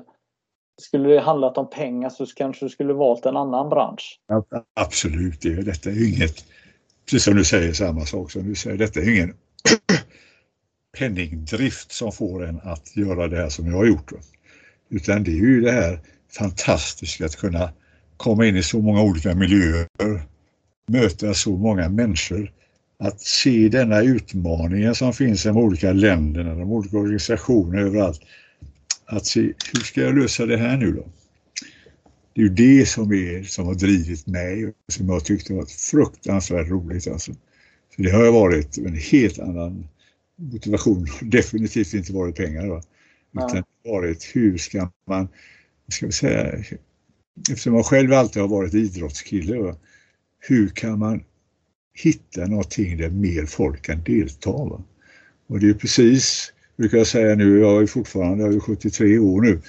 [0.82, 4.20] skulle det handlat om pengar så kanske du skulle valt en annan bransch?
[4.74, 6.46] Absolut, det, detta är inget,
[7.06, 9.34] precis som du säger samma sak som du säger, detta är ingen
[10.98, 14.12] penningdrift som får en att göra det här som jag har gjort.
[14.90, 16.00] Utan det är ju det här
[16.38, 17.70] fantastiska att kunna
[18.18, 19.88] komma in i så många olika miljöer,
[20.88, 22.52] möta så många människor,
[23.00, 28.22] att se denna utmaningen som finns i de olika länderna, de olika organisationerna överallt
[29.06, 31.06] att se hur ska jag lösa det här nu då?
[32.34, 35.66] Det är ju det som, är, som har drivit mig och som jag tyckte var
[35.66, 37.08] fruktansvärt roligt.
[37.08, 37.32] Alltså.
[37.96, 39.88] Så det har varit en helt annan
[40.36, 42.68] motivation, definitivt inte varit pengar.
[42.68, 42.82] Va?
[43.32, 43.92] Utan ja.
[43.92, 45.28] varit hur ska man,
[45.88, 46.64] ska vi säga,
[47.50, 49.76] eftersom jag själv alltid har varit idrottskille, va?
[50.40, 51.24] hur kan man
[51.94, 54.52] hitta någonting där mer folk kan delta?
[54.52, 54.84] Va?
[55.48, 59.42] Och det är precis brukar jag säga nu, jag är fortfarande, jag är 73 år
[59.42, 59.62] nu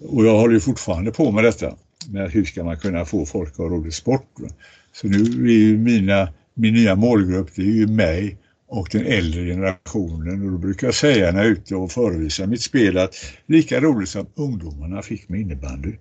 [0.00, 1.76] och jag håller fortfarande på med detta.
[2.10, 4.34] Med hur ska man kunna få folk att ha rolig sport?
[4.92, 8.36] Så nu är ju mina, min nya målgrupp, det är ju mig
[8.68, 12.46] och den äldre generationen och då brukar jag säga när jag är ute och förevisar
[12.46, 13.14] mitt spel att
[13.46, 15.92] lika roligt som ungdomarna fick med innebandy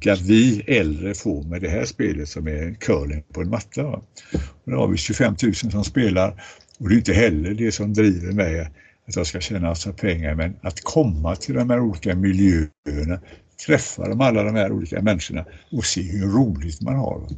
[0.00, 3.86] ska vi äldre få med det här spelet som är curling på en matta.
[3.86, 4.04] Och
[4.64, 6.42] då har vi 25 000 som spelar
[6.78, 8.70] och det är inte heller det som driver mig
[9.12, 13.20] att jag ska tjäna massa pengar, men att komma till de här olika miljöerna,
[13.66, 17.28] träffa de, alla de här olika människorna och se hur roligt man har.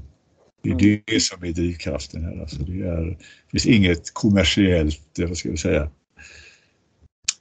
[0.62, 1.00] Det är mm.
[1.06, 2.40] det som är drivkraften här.
[2.40, 5.90] Alltså det, är, det finns inget kommersiellt, vad ska jag säga,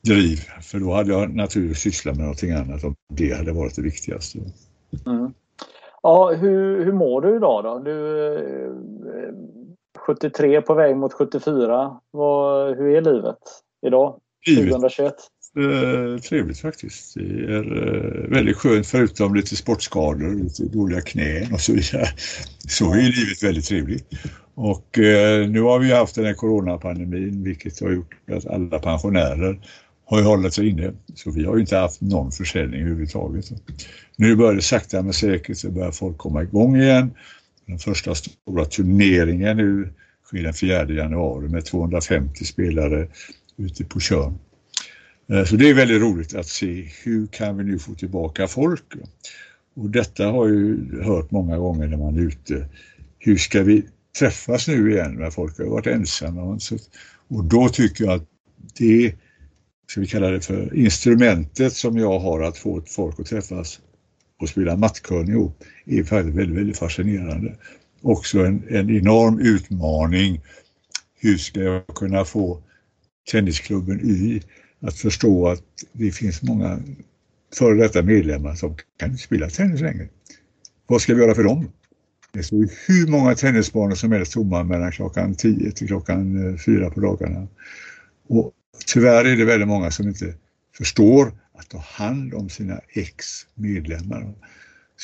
[0.02, 0.38] driv.
[0.62, 4.40] För då hade jag naturligtvis sysslat med någonting annat om det hade varit det viktigaste.
[5.06, 5.34] Mm.
[6.04, 7.80] Ja, hur, hur mår du idag då?
[7.80, 7.92] Du,
[10.00, 12.00] 73 eh, på väg mot 74.
[12.12, 13.38] Vad, hur är livet
[13.82, 14.20] idag?
[14.48, 15.14] 2021?
[15.58, 17.14] Eh, trevligt faktiskt.
[17.16, 22.08] Det är eh, väldigt skönt förutom lite sportskador, lite dåliga knän och så vidare.
[22.68, 24.08] Så är livet väldigt trevligt.
[24.56, 29.60] Och eh, nu har vi haft den här coronapandemin vilket har gjort att alla pensionärer
[30.06, 30.94] har hållit sig inne.
[31.16, 33.46] Så vi har inte haft någon försäljning överhuvudtaget.
[34.16, 37.12] Nu börjar det sakta men säkert så börjar folk komma igång igen.
[37.66, 39.94] Den första stora turneringen nu
[40.26, 43.08] sker den 4 januari med 250 spelare
[43.66, 44.40] ute på Tjörn.
[45.32, 48.84] Eh, så det är väldigt roligt att se hur kan vi nu få tillbaka folk.
[49.76, 52.70] Och detta har jag ju hört många gånger när man är ute.
[53.20, 53.84] Hur ska vi
[54.20, 56.60] träffas nu igen när folk har varit ensamma?
[57.28, 58.28] Och då tycker jag att
[58.78, 59.16] det,
[59.88, 63.80] ska vi kalla det för instrumentet som jag har att få folk att träffas
[64.40, 67.56] och spela mattkörning ihop är faktiskt väldigt, väldigt fascinerande.
[68.02, 70.42] Också en, en enorm utmaning.
[71.20, 72.64] Hur ska jag kunna få
[73.32, 74.42] tennisklubben Y
[74.82, 76.80] att förstå att det finns många
[77.56, 80.10] före detta medlemmar som kan inte spela tennis längre.
[80.88, 81.72] Vad ska vi göra för dem?
[82.34, 86.90] Det står hur många tennisbanor som helst tomma mellan klockan 10 till klockan eh, 4
[86.90, 87.48] på dagarna.
[88.28, 88.52] Och
[88.86, 90.34] tyvärr är det väldigt många som inte
[90.78, 94.34] förstår att ta hand om sina ex-medlemmar.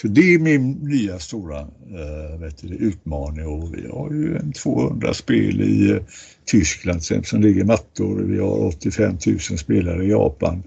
[0.02, 4.54] Så det är min nya stora äh, vet du, utmaning och vi har ju en
[4.54, 6.02] 200 spel i äh,
[6.46, 8.22] Tyskland som ligger mattor.
[8.22, 10.64] Vi har 85 000 spelare i Japan.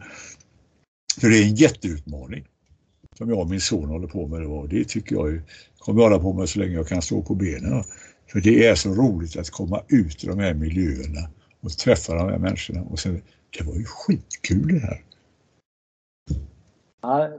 [1.20, 2.44] Så det är en jätteutmaning
[3.18, 5.42] som jag och min son håller på med och det tycker jag ju,
[5.78, 7.84] kommer jag hålla på med så länge jag kan stå på benen.
[8.32, 11.30] För det är så roligt att komma ut i de här miljöerna
[11.60, 13.22] och träffa de här människorna och sen,
[13.58, 15.02] det var ju skitkul det här.
[17.02, 17.30] Ja,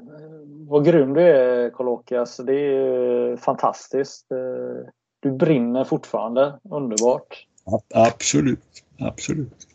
[0.71, 2.37] vad grym du är Kolokias.
[2.37, 4.31] Det är fantastiskt.
[4.31, 4.89] Eh,
[5.19, 6.59] du brinner fortfarande.
[6.63, 7.47] Underbart.
[7.93, 9.67] Absolut, absolut.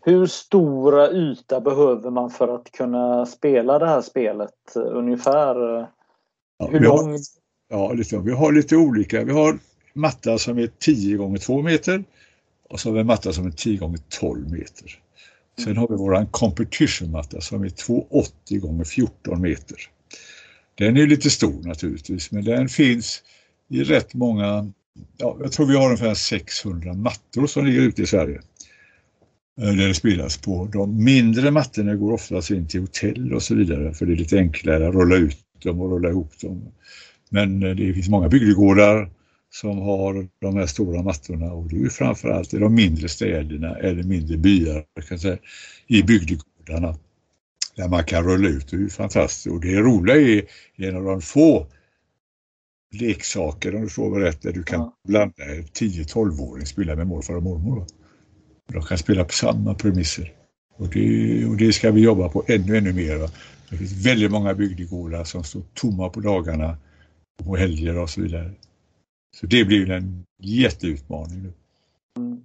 [0.00, 5.56] Hur stora yta behöver man för att kunna spela det här spelet ungefär?
[6.58, 7.18] Ja, Hur lång?
[7.68, 9.24] ja, lite, vi har lite olika.
[9.24, 9.58] Vi har
[9.92, 12.04] matta som är 10 gånger 2 meter
[12.68, 15.02] och så har vi matta som är 10 gånger 12 meter.
[15.58, 19.76] Sen har vi våran competition-matta som är 280 gånger 14 meter.
[20.74, 23.22] Den är lite stor naturligtvis, men den finns
[23.68, 24.72] i rätt många,
[25.16, 28.40] ja, jag tror vi har ungefär 600 mattor som ligger ute i Sverige.
[29.60, 30.68] Eh, där det spelas på.
[30.72, 34.38] De mindre mattorna går oftast in till hotell och så vidare för det är lite
[34.38, 36.62] enklare att rulla ut dem och rulla ihop dem.
[37.30, 39.10] Men eh, det finns många bygdegårdar
[39.50, 43.76] som har de här stora mattorna och det är ju framförallt i de mindre städerna
[43.76, 45.38] eller mindre byar kan säga,
[45.86, 46.98] i bygdegårdarna
[47.76, 48.70] där man kan rulla ut.
[48.70, 50.42] Det är ju fantastiskt och det roliga är
[50.76, 51.66] en av de få
[52.92, 54.96] leksaker, om du får berätta, där du kan ja.
[55.08, 57.86] blanda 10-12-åring spela med morfar och mormor.
[58.72, 60.32] De kan spela på samma premisser.
[60.76, 63.16] Och det, och det ska vi jobba på ännu, ännu mer.
[63.16, 63.30] Va?
[63.70, 66.78] Det finns väldigt många bygdegårdar som står tomma på dagarna,
[67.44, 68.52] på helger och så vidare.
[69.36, 71.52] Så det blir en jätteutmaning nu.
[72.16, 72.44] Mm.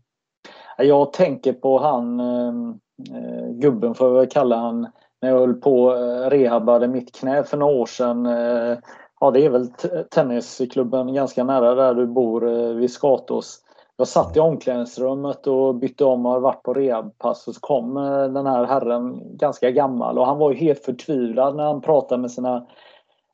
[0.78, 2.80] Jag tänker på han, ehm,
[3.12, 4.88] eh, gubben får jag kalla han,
[5.22, 8.26] när jag höll på eh, rehabade mitt knä för några år sedan.
[8.26, 8.78] Eh,
[9.20, 9.68] ja, det är väl
[10.12, 13.62] tennisklubben ganska nära där du bor, eh, vid Skatås.
[13.98, 17.98] Jag satt i omklädningsrummet och bytte om och hade varit på rehabpass och så kom
[17.98, 22.22] eh, den här herren ganska gammal och han var ju helt förtvivlad när han pratade
[22.22, 22.68] med sina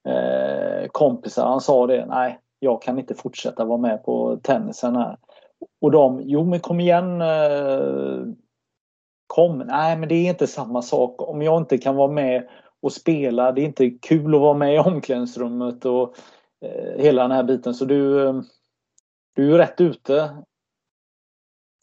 [0.07, 1.47] eh, kompisar.
[1.47, 5.17] Han sa det, nej jag kan inte fortsätta vara med på tennisen här.
[5.81, 7.21] Och de, jo men kom igen.
[7.21, 8.25] Eh,
[9.27, 9.57] kom.
[9.57, 11.15] Nej men det är inte samma sak.
[11.21, 12.49] Om jag inte kan vara med
[12.81, 16.15] och spela, det är inte kul att vara med i omklädningsrummet och
[16.65, 17.73] eh, hela den här biten.
[17.73, 18.41] Så du, eh,
[19.35, 20.37] du är rätt ute.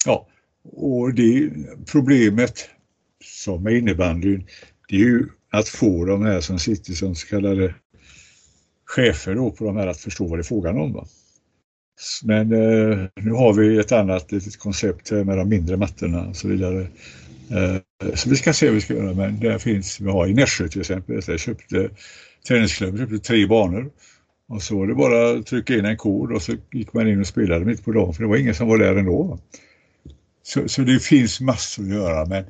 [0.07, 0.27] Ja,
[0.73, 1.51] och det
[1.93, 2.69] problemet
[3.25, 4.47] som med innebandyn,
[4.89, 7.75] det är ju att få de här som sitter som så kallade
[8.89, 10.93] chefer då på de här att förstå vad det är frågan om.
[10.93, 11.07] Va?
[12.25, 16.49] Men eh, nu har vi ett annat litet koncept med de mindre mattorna och så
[16.49, 16.87] vidare.
[17.51, 17.77] Eh,
[18.15, 20.69] så vi ska se vad vi ska göra, men där finns, vi har i Nässjö
[20.69, 21.91] till exempel, där köpte
[22.49, 23.91] träningsklubben köpte tre banor
[24.49, 27.21] och så var det bara att trycka in en kod och så gick man in
[27.21, 29.39] och spelade mitt på dagen för det var ingen som var där ändå.
[30.43, 32.45] Så, så det finns massor att göra men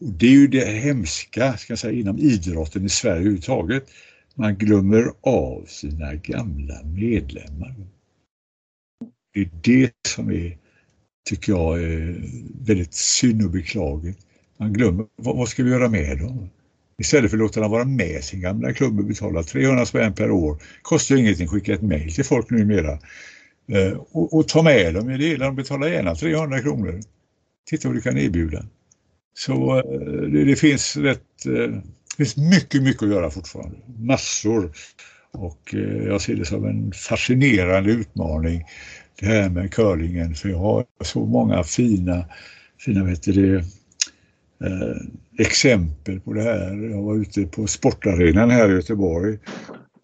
[0.00, 3.84] det är ju det hemska ska jag säga, inom idrotten i Sverige överhuvudtaget
[4.38, 7.74] man glömmer av sina gamla medlemmar.
[9.34, 10.58] Det är det som är,
[11.28, 12.20] tycker jag, är
[12.66, 14.18] väldigt synd och beklagligt.
[14.56, 16.50] Man glömmer, vad, vad ska vi göra med dem?
[16.98, 20.30] Istället för att låta dem vara med sin gamla klubb och betala 300 spänn per
[20.30, 20.62] år.
[20.82, 22.98] Kostar ingenting, skicka ett mejl till folk numera.
[23.72, 27.00] Eh, och, och ta med dem i det hela, de betalar gärna 300 kronor.
[27.70, 28.64] Titta vad du kan erbjuda.
[29.34, 30.00] Så eh,
[30.32, 31.78] det, det, finns rätt, eh,
[32.18, 33.76] finns mycket, mycket att göra fortfarande.
[33.98, 34.72] Massor.
[35.32, 38.64] Och eh, jag ser det som en fascinerande utmaning
[39.20, 42.24] det här med curlingen för jag har så många fina,
[42.78, 44.96] fina vet du, eh,
[45.38, 46.90] exempel på det här.
[46.90, 49.38] Jag var ute på sportarenan här i Göteborg.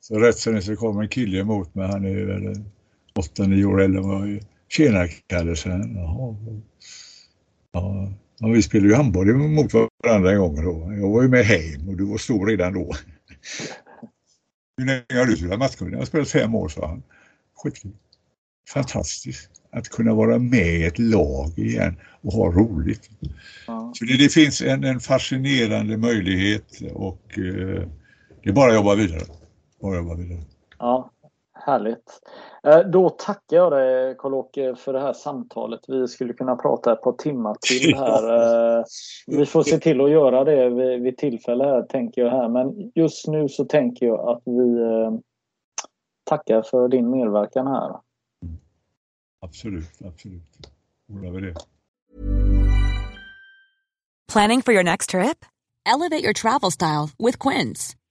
[0.01, 2.65] Så rätt som det kommer en kille emot mig, han är väl
[3.15, 6.37] 8-9 år äldre än vad Tjena Kalle, så Jaha.
[7.73, 8.13] Ja,
[8.45, 10.93] ja, vi spelade ju handboll mot varandra en gång då.
[11.01, 12.93] Jag var ju med hem och du var stor redan då.
[14.77, 15.93] Hur länge har du spelat matchkurv?
[15.93, 17.03] Jag har spelat fem år, sa han.
[17.57, 17.91] Skitkul.
[18.69, 23.11] Fantastiskt att kunna vara med i ett lag igen och ha roligt.
[23.67, 23.93] Ja.
[23.95, 27.89] Så det, det, finns en, en fascinerande möjlighet och eh,
[28.43, 29.23] det är bara att jobba vidare.
[29.81, 30.43] Bara jobba vidare.
[30.79, 31.11] Ja,
[31.67, 32.21] härligt.
[32.65, 35.81] Eh, då tackar jag dig Karl-Åke för det här samtalet.
[35.89, 38.79] Vi skulle kunna prata ett par timmar till här.
[38.79, 38.85] Eh,
[39.27, 42.49] vi får se till att göra det vid, vid tillfälle här, tänker jag här.
[42.49, 45.13] Men just nu så tänker jag att vi eh,
[46.25, 47.91] tackar för din medverkan här.
[49.41, 50.43] Absolut, absolut.
[51.13, 51.55] Ordnar det.
[54.33, 55.45] Planning for your next trip?
[55.87, 57.97] Elevate your travel style with Quince.